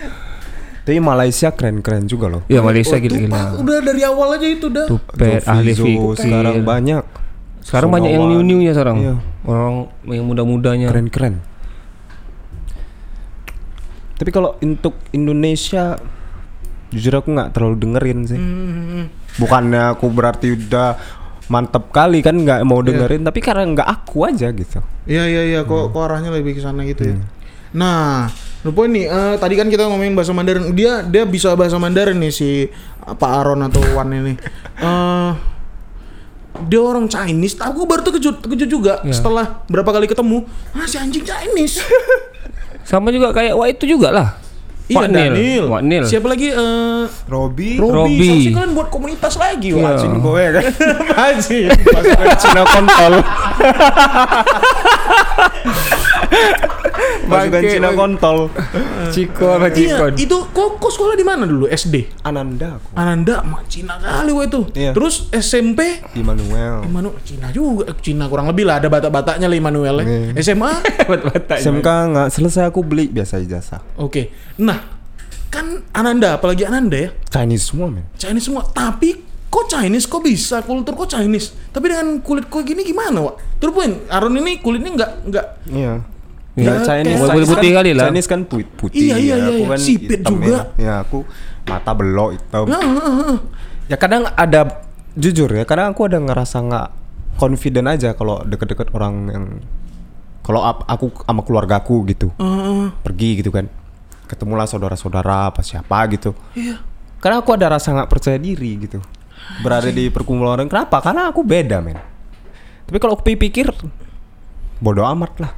[0.82, 2.42] Tapi Malaysia keren-keren juga loh.
[2.50, 3.54] ya Malaysia Oh, gila-gila.
[3.62, 4.86] Udah dari awal aja itu dah.
[4.90, 6.18] Tupet, ahli fikir.
[6.18, 7.02] sekarang banyak.
[7.62, 8.42] Sekarang banyak yang Sonawan.
[8.42, 8.96] new-newnya sekarang.
[8.98, 9.14] Iya.
[9.46, 9.74] Orang
[10.10, 10.90] yang muda-mudanya.
[10.90, 11.38] Keren-keren.
[14.18, 15.98] Tapi kalau untuk Indonesia
[16.92, 18.38] jujur aku nggak terlalu dengerin sih.
[18.38, 19.06] Hmm.
[19.38, 20.98] Bukannya aku berarti udah
[21.50, 24.78] mantep kali kan nggak mau dengerin, tapi karena nggak aku aja gitu.
[25.08, 27.16] Iya iya iya kok kok arahnya lebih ke sana gitu ya.
[27.72, 28.28] Nah,
[28.62, 30.70] lupa nih eh, tadi kan kita ngomongin bahasa Mandarin.
[30.70, 32.68] Dia dia bisa bahasa Mandarin nih si eh,
[33.12, 34.34] Pak Aron atau Wan ini.
[34.78, 35.32] Eh
[36.62, 37.56] dia orang Chinese.
[37.56, 40.44] Aku baru terkejut terkejut juga setelah berapa kali ketemu.
[40.72, 41.80] Ah si anjing Chinese.
[42.88, 44.28] Sama juga kayak wah itu juga lah.
[44.84, 45.32] iya Wak Nil.
[45.32, 45.64] Daniel.
[45.70, 46.04] Wak Nil.
[46.04, 46.50] Siapa lagi?
[46.50, 47.94] Eh Robi, Robi.
[47.96, 48.18] Robi.
[48.20, 49.68] Seharusnya kalian buat komunitas lagi.
[49.72, 50.08] Wah, Iya.
[50.12, 50.64] gue kan
[51.30, 51.66] Anjing.
[51.70, 53.12] pasukan Cina kontol.
[57.30, 58.38] pasukan Cina kontol.
[59.10, 60.12] Ciko apa Iya, Cikon?
[60.16, 61.64] itu kok, kok sekolah di mana dulu?
[61.66, 62.20] SD.
[62.22, 62.88] Ananda aku.
[62.92, 64.60] Ananda, mah Cina kali wah itu.
[64.72, 64.92] Iya.
[64.92, 66.84] Terus SMP Immanuel.
[66.84, 70.04] Immanuel Cina juga Cina kurang lebih lah ada batak-bataknya lah Immanuel ya.
[70.04, 70.42] Iya.
[70.42, 70.72] SMA
[71.64, 73.80] SMK nggak selesai aku beli biasa ijazah.
[73.96, 74.28] oke
[74.58, 74.78] nah
[75.48, 78.04] kan Ananda apalagi Ananda ya Chinese semua men.
[78.14, 82.80] Chinese semua tapi kok Chinese kok bisa kultur kok Chinese tapi dengan kulit kok gini
[82.80, 83.60] gimana Wak?
[83.60, 85.94] terus poin Aaron ini kulitnya nggak nggak Iya.
[86.52, 88.04] Ya, Nggak Chinese, kayak- Kulit putih kan, kali lah.
[88.04, 89.36] Chinese kan putih, putih Iya, iya, ya.
[89.38, 89.68] iya, Aku iya.
[89.68, 90.52] kan Sipit hitam juga.
[90.52, 90.60] Ya.
[90.76, 91.18] ya, aku
[91.64, 92.64] mata belok hitam.
[92.66, 93.36] Ah, ah, ah.
[93.88, 94.60] Ya kadang ada
[95.14, 96.86] jujur ya, kadang aku ada ngerasa nggak
[97.34, 99.44] confident aja kalau deket-deket orang yang
[100.42, 102.92] kalau aku sama keluargaku gitu Heeh.
[103.00, 103.70] pergi gitu kan
[104.26, 106.84] ketemulah saudara-saudara apa siapa gitu Iya.
[107.16, 109.00] karena aku ada rasa nggak percaya diri gitu
[109.60, 110.68] berada di perkumpulan orang.
[110.68, 110.98] Kenapa?
[111.00, 111.98] Karena aku beda men.
[112.86, 113.70] Tapi kalau aku pikir
[114.78, 115.52] bodoh amat lah.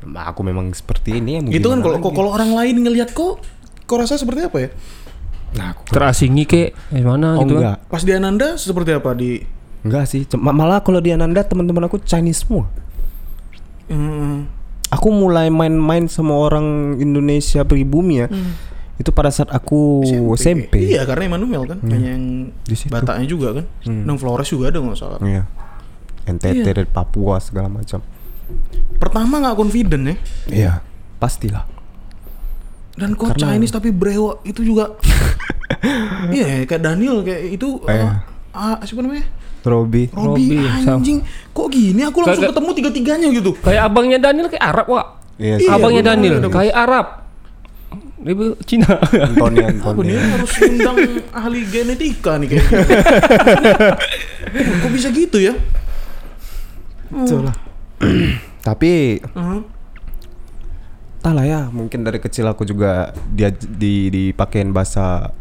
[0.00, 2.16] Nah, aku memang seperti ini ya mau Itu kan kalau lagi?
[2.16, 3.42] kalau orang lain ngelihat kok
[3.84, 4.70] kok rasa seperti apa ya?
[5.50, 6.72] nah aku Terasingi kek.
[6.88, 7.60] Gimana oh gitu kan.
[7.60, 7.76] enggak.
[7.90, 9.42] Pas di Ananda seperti apa di?
[9.82, 10.22] Enggak sih.
[10.24, 12.70] Cuma- malah kalau di Ananda teman-teman aku Chinese semua.
[13.90, 14.46] Hmm.
[14.86, 18.26] aku mulai main-main sama orang Indonesia pribumi ya
[19.00, 20.04] itu pada saat aku
[20.36, 22.24] SMP, Iya, karena Emmanuel kan kayaknya yang
[22.60, 22.92] Di situ.
[22.92, 23.64] Bataknya juga kan.
[23.82, 25.18] Dan Flores juga ada nggak salah.
[25.20, 25.48] Iya.
[26.22, 26.74] NTT Iya.
[26.76, 28.04] dan Papua segala macam
[28.96, 30.16] Pertama nggak confident ya.
[30.46, 30.72] iya
[31.16, 31.64] pastilah
[32.92, 34.94] Dan kok Karena- Chinese tapi brewok itu juga
[36.28, 38.20] Iya kayak Daniel kayak itu Iya.
[38.52, 39.24] ah, ah, siapa namanya?
[39.60, 40.96] Robi Robi Robi, sama.
[40.98, 41.18] anjing
[41.50, 45.06] kok gini aku langsung Kayak- ketemu tiga-tiganya gitu Kayak abangnya Daniel kayak Arab, Wak.
[45.36, 47.06] iya Iya, abangnya bener, Daniel kayak Arab.
[48.20, 49.00] Dia Cina.
[49.00, 50.96] Antoni Aku Antoni nih harus undang
[51.32, 52.84] ahli genetika nih kayaknya
[54.80, 55.54] Kok bisa gitu ya?
[57.10, 57.56] Itulah.
[58.60, 59.60] tapi Heeh.
[61.16, 65.32] entah lah ya mungkin dari kecil aku juga dia di dipakein bahasa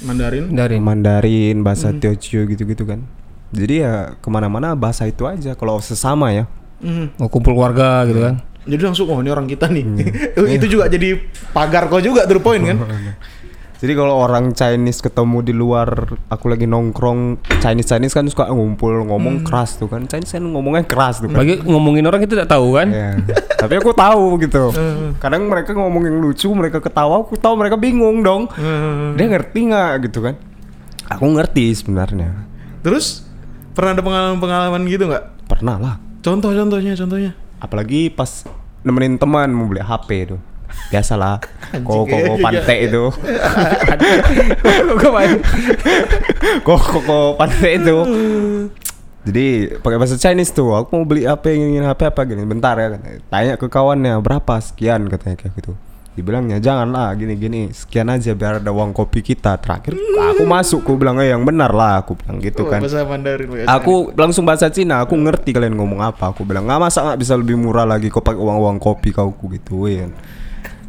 [0.00, 3.02] Mandarin Dari Mandarin bahasa Teochew gitu-gitu kan
[3.50, 6.44] jadi ya ke mana-mana bahasa itu aja kalau sesama ya
[6.78, 7.16] Mhm.
[7.16, 8.34] mau kumpul keluarga gitu kan.
[8.64, 9.84] Jadi langsung oh ini orang kita nih
[10.56, 11.20] Itu juga jadi
[11.52, 12.78] pagar kau juga tuh poin kan
[13.84, 19.04] Jadi kalau orang Chinese ketemu di luar, aku lagi nongkrong Chinese Chinese kan suka ngumpul
[19.04, 20.08] ngomong keras tuh kan.
[20.08, 21.44] Chinese kan ngomongnya keras tuh kan.
[21.44, 22.88] Bagi ngomongin orang kita tidak tahu kan.
[22.88, 23.20] Iya.
[23.60, 24.72] Tapi aku tahu gitu.
[25.22, 28.48] Kadang mereka ngomong yang lucu, mereka ketawa, aku tahu mereka bingung dong.
[29.20, 30.40] Dia ngerti nggak gitu kan?
[31.12, 32.32] Aku ngerti sebenarnya.
[32.80, 33.28] Terus
[33.76, 35.44] pernah ada pengalaman-pengalaman gitu nggak?
[35.44, 35.94] Pernah lah.
[36.24, 37.36] Contoh-contohnya, contohnya.
[37.64, 38.44] Apalagi pas
[38.84, 40.40] nemenin teman mau beli HP tuh.
[40.92, 41.40] Biasalah.
[41.80, 43.08] Kok kok kok pantai itu.
[46.60, 47.96] Kok kok kok pantai itu.
[49.24, 51.40] Jadi pakai bahasa Chinese tuh, aku mau beli yang
[51.72, 53.00] ingin HP apa gini, bentar ya.
[53.32, 55.72] Tanya ke kawannya berapa sekian katanya kayak gitu.
[56.14, 59.58] Dibilangnya janganlah gini-gini, sekian aja biar ada uang kopi kita.
[59.58, 62.78] Terakhir aku masuk, aku bilang "Eh, yang benar lah, aku bilang gitu Oh, kan.
[62.78, 63.66] Bahasa Mandarin.
[63.66, 66.30] Aku langsung bahasa Cina, aku ngerti kalian ngomong apa.
[66.30, 69.50] Aku bilang nggak masa nggak bisa lebih murah lagi kau pakai uang-uang kopi kau ku
[69.50, 70.14] gituin.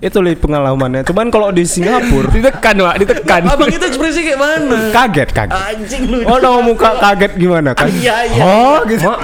[0.04, 1.08] Itu li pengalamannya.
[1.08, 3.42] Cuman kalau di Singapura Ditekan, Wak, ditekan.
[3.48, 4.92] Abang itu ekspresi kayak mana?
[4.92, 5.56] kaget kaget.
[5.56, 6.18] Anjing lu.
[6.28, 7.88] Oh, no, muka kaget gimana kan?
[7.88, 8.44] Iya, iya.
[8.44, 9.08] Oh, gitu.
[9.08, 9.20] Mak,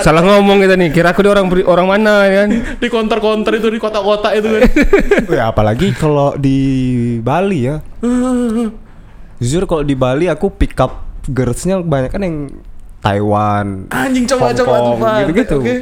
[0.00, 0.92] salah ngomong kita nih.
[0.92, 2.48] Kira aku dia orang orang mana ya kan?
[2.76, 4.62] Di counter-counter itu di kota-kota itu kan.
[5.40, 6.58] Ya apalagi kalau di
[7.22, 7.80] Bali ya.
[9.40, 12.36] Jujur kalau di Bali aku pick up girlsnya banyak kan yang
[13.00, 15.10] Taiwan, Anjing coba Hong coba Kong, coba.
[15.24, 15.56] gitu-gitu.
[15.64, 15.74] Oke.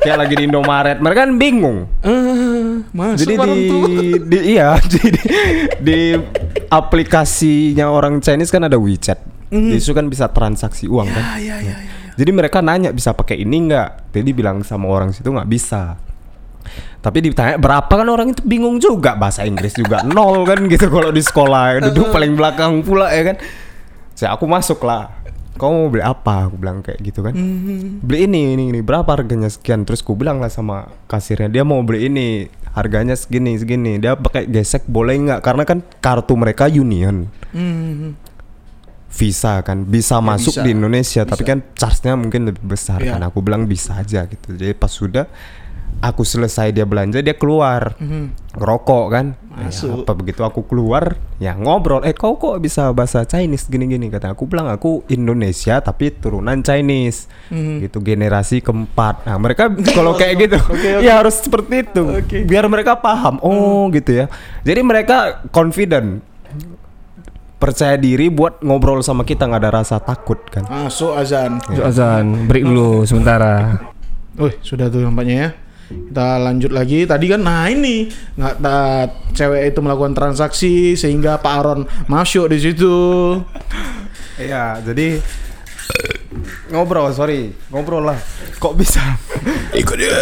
[0.00, 0.98] Kayak lagi di Indomaret.
[0.98, 1.78] Mereka kan bingung.
[2.02, 3.58] Eh, masuk Jadi di,
[4.26, 5.20] di iya jadi
[5.78, 5.98] di,
[6.72, 9.20] aplikasinya orang Chinese kan ada WeChat.
[9.50, 11.24] Di situ kan bisa transaksi uang kan.
[11.34, 11.92] Ah, iya, iya, iya.
[12.14, 14.14] Jadi mereka nanya bisa pakai ini nggak?
[14.14, 15.96] Jadi bilang sama orang situ nggak bisa.
[17.00, 21.08] Tapi ditanya berapa kan orang itu bingung juga bahasa Inggris juga nol kan gitu kalau
[21.10, 23.36] di sekolah duduk paling belakang pula ya kan.
[24.12, 25.19] Saya aku masuk lah.
[25.56, 26.46] Kau mau beli apa?
[26.46, 27.34] Aku bilang kayak gitu kan.
[28.00, 29.82] Beli ini ini ini berapa harganya sekian?
[29.82, 32.26] Terus aku bilang lah sama kasirnya dia mau beli ini
[32.72, 33.98] harganya segini segini.
[33.98, 35.40] Dia pakai gesek boleh nggak?
[35.42, 37.26] Karena kan kartu mereka Union.
[37.50, 38.14] Hmm.
[39.10, 40.62] Visa kan bisa masuk bisa.
[40.62, 43.18] di Indonesia tapi kan charge-nya mungkin lebih besar Iya.
[43.18, 45.26] kan aku bilang bisa aja gitu jadi pas sudah
[46.00, 47.94] aku selesai dia belanja dia keluar.
[48.50, 49.26] Ngerokok kan?
[49.50, 50.02] Ya, Masuk.
[50.02, 50.40] apa begitu?
[50.42, 52.00] Aku keluar ya ngobrol.
[52.02, 54.08] Eh kau kok bisa bahasa Chinese gini-gini?
[54.08, 57.28] Kata aku bilang aku Indonesia tapi turunan Chinese.
[57.52, 59.28] Gitu generasi keempat.
[59.28, 61.04] Nah mereka kalau kayak gitu Oke, oke.
[61.04, 62.02] ya harus seperti itu.
[62.02, 62.38] Oke.
[62.42, 63.36] biar mereka paham.
[63.40, 64.26] Oh gitu ya.
[64.64, 66.24] Jadi mereka confident.
[67.60, 70.64] Percaya diri buat ngobrol sama kita nggak ada rasa takut kan?
[70.64, 71.60] Masuk azan.
[71.60, 73.76] Masuk azan, break dulu sementara.
[74.40, 75.48] Wih, sudah tuh nampaknya ya.
[75.90, 77.02] Kita lanjut lagi.
[77.02, 78.06] Tadi kan nah ini
[78.38, 82.94] nggak ta- cewek itu melakukan transaksi sehingga Pak Aron masuk di situ.
[84.40, 85.20] Iya, jadi
[86.72, 88.16] ngobrol, sorry, ngobrol lah.
[88.56, 89.04] Kok bisa?
[89.84, 90.16] Ikut ya.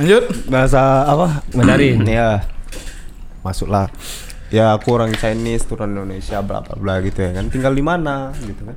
[0.00, 0.24] Lanjut.
[0.48, 1.44] Bahasa apa?
[1.52, 2.00] Mandarin.
[2.08, 2.48] Iya.
[3.44, 3.92] Masuklah.
[4.48, 7.52] Ya aku orang Chinese turun Indonesia bla bla bla gitu ya kan.
[7.52, 8.76] Tinggal di mana gitu kan.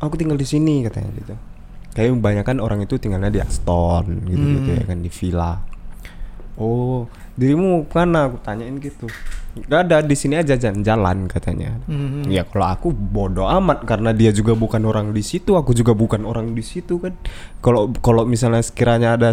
[0.00, 1.36] Aku tinggal di sini katanya gitu.
[1.96, 5.64] Kayak kebanyakan orang itu tinggalnya di Aston gitu gitu ya kan di villa.
[6.60, 8.28] Oh, dirimu mana?
[8.28, 9.08] Aku tanyain gitu.
[9.56, 11.80] Gak ada di sini aja jalan-jalan katanya.
[11.88, 12.28] Hmm.
[12.28, 16.28] Ya kalau aku bodoh amat karena dia juga bukan orang di situ, aku juga bukan
[16.28, 17.16] orang di situ kan.
[17.64, 19.32] Kalau kalau misalnya sekiranya ada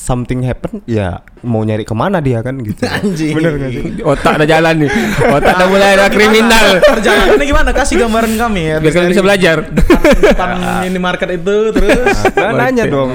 [0.00, 2.80] something happen, ya mau nyari ke mana dia kan gitu.
[2.96, 3.36] Anjing.
[3.36, 3.84] Bener gak sih?
[4.00, 4.90] Otak ada jalan nih.
[5.28, 6.66] Otak udah mulai ada kriminal.
[6.80, 7.70] Perjalanannya gimana?
[7.76, 8.76] Kasih gambaran kami ya.
[8.80, 9.56] Biar kalian bisa belajar.
[9.68, 10.48] Depan
[10.88, 12.16] minimarket itu terus.
[12.32, 13.12] Nah, nanya dong,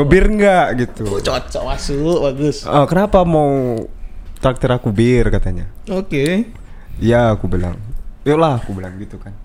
[0.00, 1.04] ngebir nggak gitu.
[1.12, 2.64] Oh, cocok masuk bagus.
[2.64, 3.84] Oh, kenapa mau
[4.40, 5.68] traktir aku bir katanya?
[5.92, 6.48] Oke.
[7.02, 7.76] Ya aku bilang,
[8.24, 9.36] yuklah aku bilang gitu kan.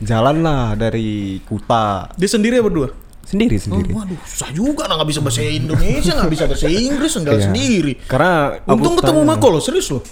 [0.00, 2.88] Jalanlah dari Kuta Dia sendiri ya berdua?
[3.30, 3.94] Sendiri sendiri.
[3.94, 7.44] Oh, waduh, susah juga nggak bisa bahasa Indonesia, nggak bisa bahasa Inggris, enggak Iya.
[7.46, 7.92] sendiri.
[8.04, 10.02] Karena Untung ketemu Mako loh, serius loh.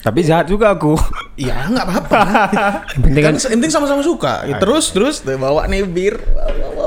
[0.00, 0.96] Tapi jahat juga aku.
[1.36, 2.20] Iya nggak apa-apa.
[3.04, 4.48] Penting kan kan penting sama-sama suka.
[4.48, 6.16] Ya, terus terus bawa nih bir.
[6.16, 6.79] Wow, wow.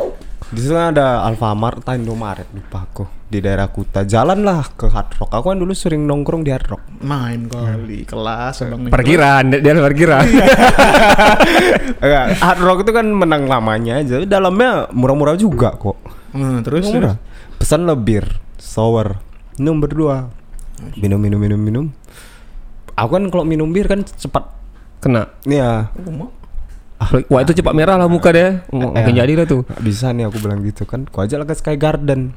[0.54, 4.06] Di sana ada Alfamart, atau Indomaret lupa aku di daerah Kuta.
[4.06, 5.34] Jalanlah ke Hard Rock.
[5.34, 6.84] Aku kan dulu sering nongkrong di Hard Rock.
[7.02, 8.94] Main kali kelas abang nih.
[8.94, 9.66] parkiran, dia.
[12.06, 14.22] Enggak, Hard Rock itu kan menang lamanya aja.
[14.30, 15.98] Dalamnya murah-murah juga kok.
[16.38, 17.18] Hmm, terus Murah.
[17.58, 18.22] Pesan lebir,
[18.62, 19.18] sour,
[19.58, 20.30] minum berdua.
[21.02, 21.86] Minum minum minum minum.
[22.94, 24.54] Aku kan kalau minum bir kan cepat.
[25.02, 25.34] Kena.
[25.50, 25.90] Iya.
[27.06, 28.62] Wah itu cepat merah lah muka dia.
[28.70, 29.24] Mungkin Ya.
[29.24, 29.64] jadi lah tuh.
[29.78, 31.06] Bisa nih aku bilang gitu kan.
[31.06, 32.32] Kau aja lah ke Sky Garden.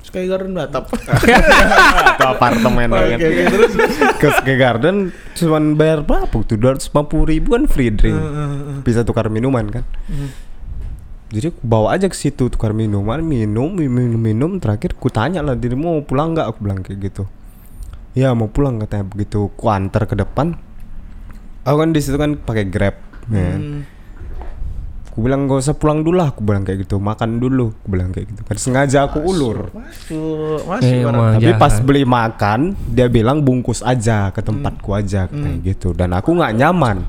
[0.00, 0.84] Sky Garden Batap.
[0.90, 3.18] Atau apartemen Oke, kan.
[3.18, 3.72] oke, terus
[4.14, 4.96] ke Sky Garden
[5.34, 6.92] cuman bayar berapa tuh 250
[7.26, 8.14] ribu kan free drink
[8.80, 9.82] bisa tukar minuman kan
[11.26, 15.58] jadi aku bawa aja ke situ tukar minuman minum minum minum terakhir ku tanya lah
[15.58, 17.26] dirimu mau pulang nggak aku bilang kayak gitu
[18.14, 20.54] ya mau pulang katanya begitu ku antar ke depan
[21.64, 22.94] aku kan di situ kan pakai grab
[23.28, 23.54] ya.
[23.54, 23.80] Hmm.
[25.06, 28.10] Aku bilang gak usah pulang dulu lah, aku bilang kayak gitu, makan dulu, aku bilang
[28.10, 28.42] kayak gitu.
[28.42, 29.70] Kan sengaja aku ulur.
[29.70, 31.14] Masuk, masuk Eh, orang.
[31.14, 31.34] emang.
[31.38, 31.62] Tapi jahat.
[31.62, 35.94] pas beli makan, dia bilang bungkus aja ke tempatku aja katanya gitu.
[35.94, 37.06] Dan aku nggak nyaman.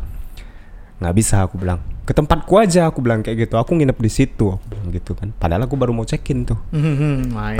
[0.95, 1.82] nggak bisa aku bilang.
[2.05, 3.57] Ke tempatku aja aku bilang kayak gitu.
[3.57, 5.34] Aku nginep di situ aku bilang gitu kan.
[5.34, 6.61] Padahal aku baru mau check-in tuh.
[6.70, 7.57] Hmm, main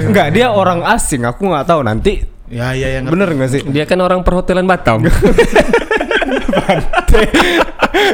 [0.00, 1.26] Enggak, dia orang asing.
[1.26, 3.62] Aku nggak tahu nanti Ya ya yang bener nggak sih?
[3.66, 5.02] Dia kan orang perhotelan Batam.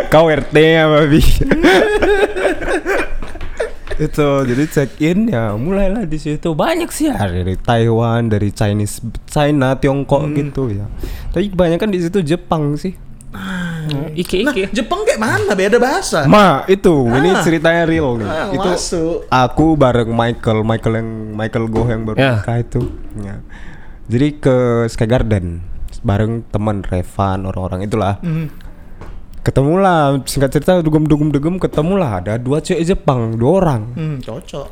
[0.08, 1.20] Kau RT ya babi.
[3.98, 9.02] itu jadi check in ya mulailah di situ banyak sih ya dari Taiwan dari Chinese
[9.26, 10.86] China Tiongkok gitu ya
[11.28, 12.94] tapi kebanyakan di situ Jepang sih
[14.14, 14.70] Ike Nah, Ike.
[14.70, 15.52] Jepang kayak mana?
[15.52, 16.24] Beda bahasa.
[16.24, 17.42] Ma itu ini Ah.
[17.42, 19.26] ceritanya real nih Ah, itu masuk.
[19.26, 22.32] aku bareng Michael Michael yang Michael Goh yang baru Ya.
[22.36, 22.80] nikah itu
[23.18, 23.36] ya.
[24.06, 24.56] jadi ke
[24.86, 25.60] Sky Garden
[26.00, 28.48] bareng teman Revan orang-orang itulah Hmm.
[29.40, 34.68] ketemulah singkat cerita dugem-dugem dugem ketemulah ada dua cewek Jepang dua orang Hmm, cocok.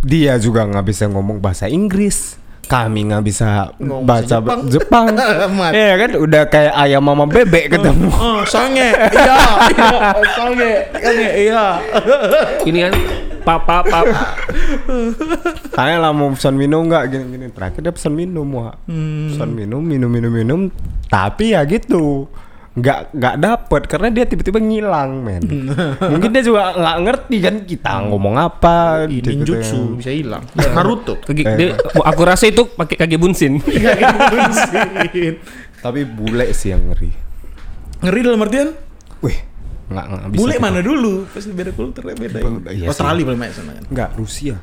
[0.00, 5.72] dia juga nggak bisa ngomong bahasa Inggris kami nggak bisa Ngomong baca Jepang, Amat.
[5.76, 8.90] Iya kan udah kayak ayam mama bebek ketemu Oh, sange.
[9.12, 9.36] Iya,
[9.68, 9.90] iya,
[10.32, 10.72] sange.
[10.94, 11.66] Sange, iya.
[12.64, 12.94] Ini kan
[13.42, 14.06] papa pap.
[15.74, 17.02] tanya lah mau pesan minum nggak?
[17.10, 17.46] Gini gini.
[17.50, 19.34] Terakhir dia pesan minum wah Hmm.
[19.34, 20.60] pesan minum minum minum minum.
[21.06, 22.26] Tapi ya gitu.
[22.72, 23.82] Nggak nggak dapet.
[23.84, 25.42] Karena dia tiba-tiba ngilang men.
[26.12, 29.04] Mungkin dia juga nggak ngerti kan kita ngomong apa.
[29.04, 30.42] Ini gitu ninjutsu bisa hilang.
[30.56, 31.20] Naruto.
[31.20, 33.60] Kaki, dia, aku rasa itu pakai kaki bunsin.
[35.84, 37.10] tapi bule sih yang ngeri.
[38.00, 38.70] Ngeri dalam artian?
[39.22, 39.51] Wih
[39.92, 41.12] nggak nggak bisa bule kita- mana dulu?
[41.26, 42.38] Pasti beda kulturnya beda.
[42.38, 42.48] ya.
[42.72, 42.86] Iya.
[42.86, 43.84] Australia paling banyak sana kan.
[43.88, 44.56] nggak Rusia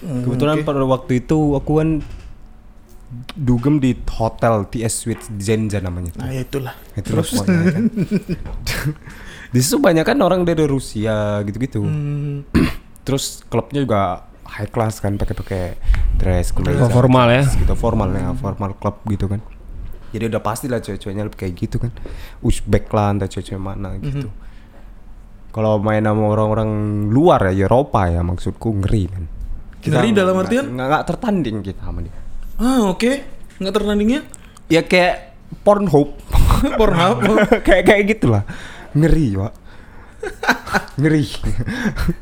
[0.00, 1.88] Hmm, kebetulan pada waktu itu aku kan
[3.34, 6.72] dugem di hotel TS Suite Zenja namanya Nah, ya itulah.
[6.94, 7.84] itu pokoknya kan.
[9.52, 12.46] di situ banyak kan orang dari Rusia gitu-gitu Hmm.
[13.02, 14.00] terus klubnya juga
[14.46, 15.74] high class kan pakai-pakai
[16.16, 17.42] dress Oh, kemeja formal ya.
[17.44, 19.42] gitu formal ya formal club gitu kan
[20.10, 21.90] jadi udah pasti lah cewek-ceweknya kayak gitu kan
[22.40, 24.30] Uzbek lah entah cewek-cewek mana gitu
[25.50, 26.70] kalau main sama orang-orang
[27.06, 29.24] luar ya Eropa ya maksudku ngeri kan
[29.80, 30.68] Ngeri dalam artian?
[30.68, 32.14] nggak nggak tertanding kita sama dia
[32.54, 33.24] Ah, oke.
[33.56, 34.20] Nggak tertandingnya?
[34.66, 36.14] ya kayak Pornhub
[36.78, 37.16] Pornhub.
[37.66, 38.44] kayak kayak gitulah
[38.92, 39.52] ngeri pak
[41.00, 41.24] ngeri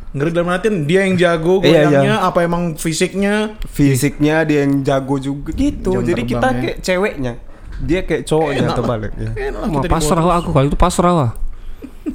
[0.09, 2.24] Ngeri dalam artian dia yang jago Iya, goyangnya iya.
[2.24, 7.33] apa emang fisiknya fisiknya dia yang jago juga gitu Jam jadi kita kayak ceweknya
[7.79, 8.91] dia kayak cowoknya Enak atau lah.
[8.91, 9.31] balik ya.
[9.37, 11.31] Enak lah Wah, kita pasrah lah aku kalau itu pasrah lah.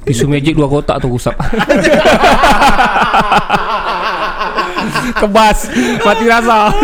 [0.02, 1.38] Tisu magic dua kotak tuh usap.
[5.14, 5.70] Kebas,
[6.02, 6.74] mati rasa.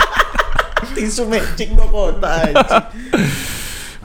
[1.00, 2.84] tisu magic dua kota anjing.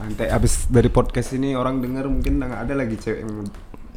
[0.00, 3.42] nanti abis dari podcast ini orang dengar mungkin ada lagi cewek yang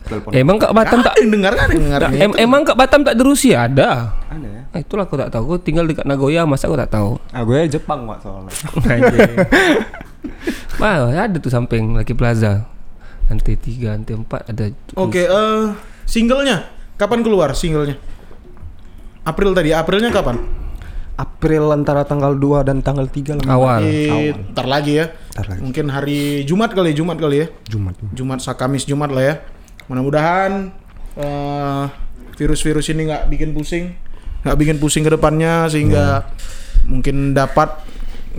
[0.03, 3.70] telepon Emang Kak Batam tak dengar kan dengar em- emang Kak Batam tak ada Rusia
[3.70, 3.89] ada.
[4.28, 5.49] ada ya Ah, itulah aku tak tahu.
[5.49, 7.17] Aku tinggal dekat Nagoya, masa aku tak tahu.
[7.34, 8.53] Ah, gue Jepang pak soalnya.
[8.93, 9.34] Anjing.
[10.78, 12.70] Wah, ada tuh samping Lucky Plaza.
[13.30, 14.64] Lantai 3, lantai 4 ada.
[14.98, 15.66] Oke, eh
[16.04, 16.66] singlenya
[16.98, 17.96] kapan keluar singlenya?
[19.22, 20.42] April tadi, Aprilnya kapan?
[21.14, 23.46] April antara tanggal 2 dan tanggal 3 lah.
[23.46, 23.82] Awal.
[23.86, 25.12] Eh, ntar lagi ya.
[25.36, 25.60] Ntar lagi.
[25.62, 27.48] Mungkin hari Jumat kali, Jumat kali ya.
[27.68, 27.94] Jumat.
[28.16, 29.36] Jumat, sa- Kamis, Jumat lah ya.
[29.86, 30.72] Mudah-mudahan
[31.14, 31.86] eh,
[32.34, 33.92] virus-virus ini nggak bikin pusing,
[34.42, 36.32] nggak bikin pusing ke depannya sehingga
[36.88, 37.76] mungkin dapat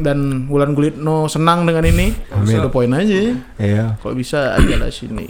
[0.01, 2.13] dan Wulan Gulitno senang dengan ini.
[2.31, 2.49] Amin.
[2.51, 3.07] Satu poin aja.
[3.07, 3.33] ya.
[3.57, 3.85] Iya.
[3.97, 5.29] Kalau bisa aja lah sini.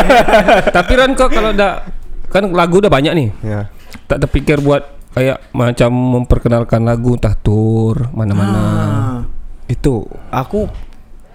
[0.76, 1.84] Tapi Ran kok kalau udah
[2.26, 3.28] kan lagu udah banyak nih.
[3.42, 3.60] Ya.
[4.06, 4.82] Tak terpikir buat
[5.12, 8.58] kayak macam memperkenalkan lagu entah tour mana-mana.
[8.58, 9.18] Ah,
[9.66, 10.68] Itu aku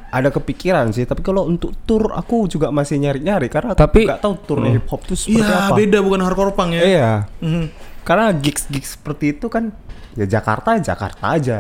[0.07, 4.19] ada kepikiran sih, tapi kalau untuk tour aku juga masih nyari-nyari karena aku Tapi- nggak
[4.19, 5.75] tahu tour hip hop itu seperti Iya, apa.
[5.75, 6.83] beda bukan hardcore punk ya.
[6.83, 7.11] Iya.
[7.39, 7.65] Mhm.
[8.03, 9.71] Karena gigs-gigs seperti itu kan
[10.13, 11.57] ya Jakarta Jakarta aja.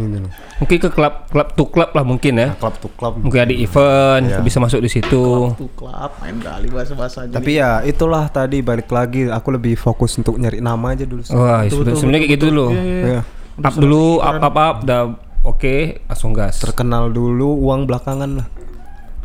[0.00, 0.32] Gitu loh.
[0.58, 2.48] Mungkin ke klub klub to klub lah mungkin ya.
[2.54, 3.14] Klub tuh klub.
[3.16, 4.40] Mungkin ada event Iya.
[4.40, 5.24] bisa masuk di situ.
[5.52, 7.32] Tuh klub main kali bahasa-bahasa aja.
[7.32, 11.20] Tapi ya itulah tadi balik lagi aku lebih fokus untuk nyari nama aja dulu.
[11.20, 11.32] sih.
[11.32, 12.66] Wah, sebenarnya kayak gitu dulu.
[12.70, 13.06] Iya, iya, iya.
[13.06, 13.22] Iya.
[13.60, 15.00] Up dulu, up up up, udah
[15.42, 15.76] oke,
[16.06, 16.56] langsung gas.
[16.58, 18.46] Terkenal dulu, uang belakangan lah.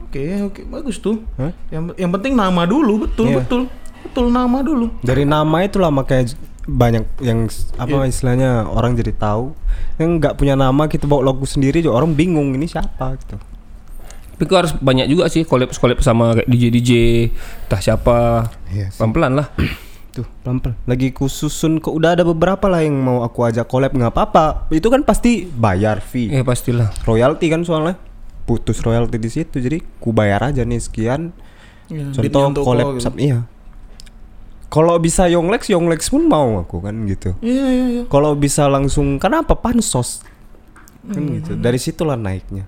[0.05, 1.23] Oke, oke, bagus tuh.
[1.35, 1.51] Hah?
[1.69, 3.39] Yang yang penting nama dulu, betul, Iya.
[3.39, 3.61] betul.
[4.01, 4.91] Betul nama dulu.
[5.01, 6.35] Dari nama itulah makanya
[6.65, 7.45] banyak yang
[7.75, 9.53] apa istilahnya orang jadi tahu.
[9.95, 13.37] Yang nggak punya nama kita bawa logo sendiri juga orang bingung ini siapa gitu.
[14.35, 16.91] Tapi harus banyak juga sih collab collab sama kayak DJ DJ,
[17.63, 18.17] entah siapa.
[18.67, 18.99] Iya sih.
[18.99, 19.47] Pelan-pelan lah.
[20.15, 20.75] Tuh pelan-pelan.
[20.83, 24.67] Lagi kususun kok udah ada beberapa lah yang mau aku ajak collab nggak apa-apa.
[24.69, 26.27] Itu kan pasti bayar fee.
[26.29, 26.91] Ya pastilah.
[27.03, 27.95] Royalty kan soalnya
[28.43, 31.33] putus royalty di situ jadi ku bayar aja nih sekian
[31.85, 33.01] Iya, contoh beatnya untuk collab kau gitu.
[33.03, 33.41] sam- iya
[34.67, 38.03] kalau bisa Yonglex Yonglex pun mau aku kan gitu Iya, iya, iya.
[38.07, 40.21] kalau bisa langsung kenapa pansos
[41.05, 41.37] kan Hmm.
[41.37, 42.65] gitu dari situlah naiknya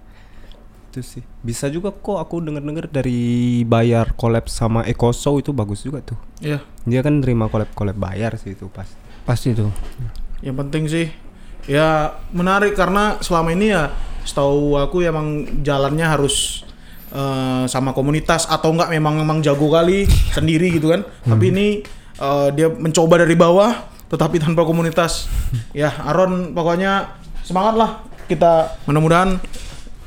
[0.88, 3.20] itu sih bisa juga kok aku denger dengar dari
[3.64, 6.62] bayar collab sama Ekoso itu bagus juga tuh Iya.
[6.84, 8.86] dia kan terima collab collab bayar sih itu pas
[9.24, 9.68] Pasti tuh.
[10.40, 11.08] Yang penting sih
[11.68, 13.92] ya menarik karena selama ini ya
[14.24, 16.64] setahu aku emang jalannya harus
[17.10, 21.02] eh, sama komunitas atau enggak memang memang jago kali sendiri gitu kan.
[21.24, 21.68] Tapi ini
[22.18, 23.72] eh, dia mencoba dari bawah
[24.08, 25.28] tetapi tanpa komunitas.
[25.72, 27.92] ya Aaron pokoknya semangat lah
[28.26, 29.40] kita mudah-mudahan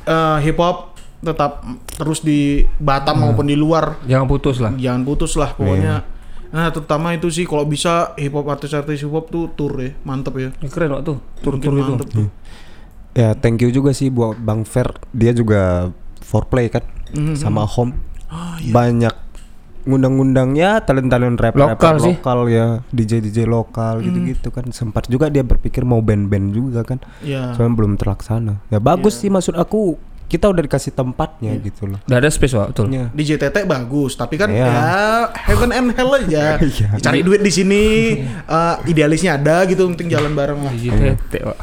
[0.04, 1.60] eh, hip hop tetap
[2.00, 4.72] terus di Batam maupun di luar Jangan putus lah.
[4.72, 6.00] jangan putus lah pokoknya.
[6.50, 10.32] Nah terutama itu sih kalau bisa hip hop artis-artis hip hop tuh tour ya mantep
[10.34, 10.48] ya.
[10.58, 11.92] Ya, keren waktu tur-tur Mungkin itu.
[11.92, 12.28] mantep tuh.
[13.12, 15.92] ya thank you juga sih buat Bang Fer dia juga
[16.30, 17.34] foreplay kan Mhm.
[17.34, 19.10] sama Home Ah, banyak
[19.80, 22.14] ngundang-ngundang ya talent-talent rap Lokal sih.
[22.14, 27.00] lokal ya DJ DJ lokal gitu-gitu kan sempat juga dia berpikir mau band-band juga kan
[27.18, 27.50] Ya.
[27.52, 32.18] cuman belum terlaksana ya bagus sih maksud aku kita udah dikasih tempatnya gitu loh Udah
[32.18, 32.86] ada space Wak, betul.
[32.88, 33.10] ya.
[33.10, 34.62] DJ Tete bagus, tapi kan Iya.
[34.62, 34.78] ya
[35.42, 36.54] heaven and hell aja.
[36.62, 37.02] Iya.
[37.02, 38.14] Cari duit di sini,
[38.46, 40.70] eh, idealisnya ada gitu, penting jalan bareng lah.
[40.70, 41.58] DJ Tete, Wak.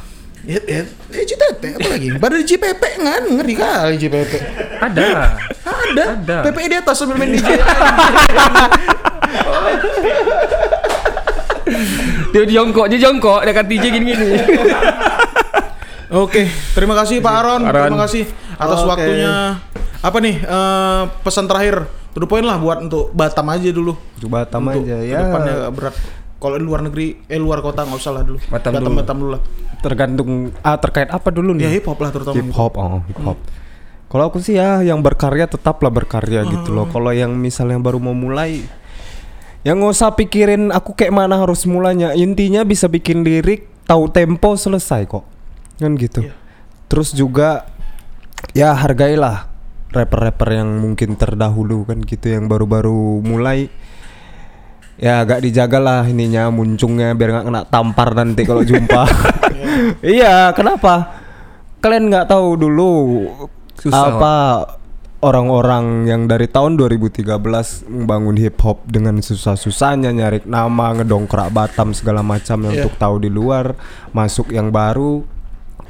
[0.48, 0.82] Ya, ya,
[1.12, 2.08] Tete apa lagi?
[2.16, 4.40] DJ Pepe kan, ngeri kali DJ Pepe.
[4.80, 5.36] Ada.
[5.68, 6.38] Ada, Ada.
[6.48, 7.60] Pepe di atas sambil main DJ.
[12.32, 14.40] Dia jongkok, dia jongkok, dia kata DJ gini-gini.
[16.08, 17.92] Oke, terima kasih Pak Aron, Aron.
[17.92, 18.24] terima kasih
[18.56, 18.88] atas Oke.
[18.88, 19.60] waktunya.
[20.00, 21.84] Apa nih eh, pesan terakhir?
[22.16, 23.94] To the point lah buat untuk Batam aja dulu.
[24.24, 25.96] coba Batam untuk aja ya depannya agak berat.
[26.48, 28.40] Kalau di luar negeri, eh luar kota nggak usah lah dulu.
[28.42, 28.96] Batam Batam, dulu.
[28.96, 29.42] Batam dulu lah.
[29.78, 30.30] tergantung
[30.62, 32.34] ah terkait apa dulu Ya nih hip hop lah terutama.
[32.34, 33.38] hip hop oh hip hop
[34.08, 38.10] kalau aku sih ya yang berkarya tetaplah berkarya gitu loh kalau yang misalnya baru mau
[38.10, 38.66] mulai
[39.62, 44.56] yang nggak usah pikirin aku kayak mana harus mulanya intinya bisa bikin lirik tahu tempo
[44.56, 45.30] selesai kok
[45.78, 46.34] kan gitu Iya.
[46.88, 47.70] terus juga
[48.56, 49.46] ya hargailah
[49.90, 53.70] rapper-rapper yang mungkin terdahulu kan gitu yang baru-baru mulai
[54.98, 59.04] ya agak dijaga lah ininya muncungnya biar nggak kena tampar nanti kalau jumpa.
[60.02, 61.22] Iya kenapa?
[61.78, 62.94] Kalian nggak tahu dulu
[63.78, 64.34] Susah, apa
[65.22, 67.30] orang-orang yang dari tahun 2013
[67.86, 72.82] membangun hip hop dengan susah-susahnya nyari nama ngedongkrak Batam segala macam yang Iya.
[72.86, 73.78] untuk tahu di luar
[74.14, 75.22] masuk yang baru.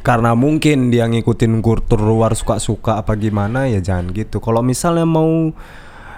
[0.03, 4.39] Karena mungkin dia ngikutin kultur luar suka-suka apa gimana ya jangan gitu.
[4.39, 5.51] Kalau misalnya mau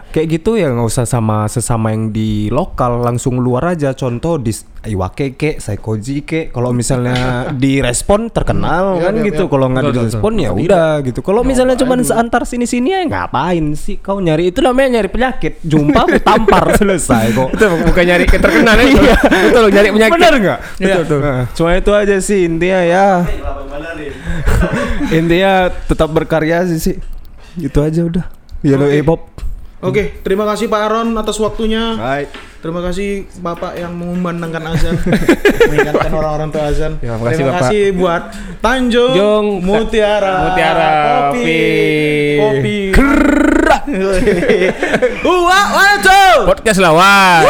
[0.09, 4.49] kayak gitu ya nggak usah sama sesama yang di lokal langsung luar aja contoh di
[4.79, 9.51] Iwake ke Saikoji ke kalau misalnya direspon terkenal Iya, kan iya, gitu iya.
[9.51, 14.01] kalau nggak direspon ya udah gitu kalau misalnya cuman seantar sini sini ya ngapain sih
[14.01, 18.87] kau nyari itu namanya nyari penyakit jumpa tampar selesai kok Itu bukan nyari keterkenal ya.
[18.99, 19.17] Iya.
[19.21, 20.15] Betul nyari penyakit.
[20.17, 20.59] Benar nggak?
[20.81, 21.19] Betul, betul.
[21.21, 23.07] Nah, cuma itu aja sih intinya ya.
[25.13, 26.95] intinya tetap berkarya sih sih.
[27.55, 28.25] Gitu aja udah.
[28.65, 28.97] Yellow Oke.
[28.99, 29.09] Hip
[29.79, 31.95] Oke, terima kasih Pak Aron atas waktunya.
[31.95, 32.27] Baik.
[32.59, 34.99] Terima kasih Bapak yang mengumandangkan azan,
[35.71, 36.91] mengingatkan orang-orang tuh azan.
[36.99, 37.71] Ya, Terima Bapak.
[37.71, 38.23] kasih buat
[38.59, 40.91] Tanjung Jung, Mutiara, Mutiara,
[41.31, 41.63] Kopi,
[42.35, 42.77] Kopi.
[42.91, 44.39] Kopi.
[45.23, 46.51] Wah, two.
[46.51, 47.47] Podcast lawan.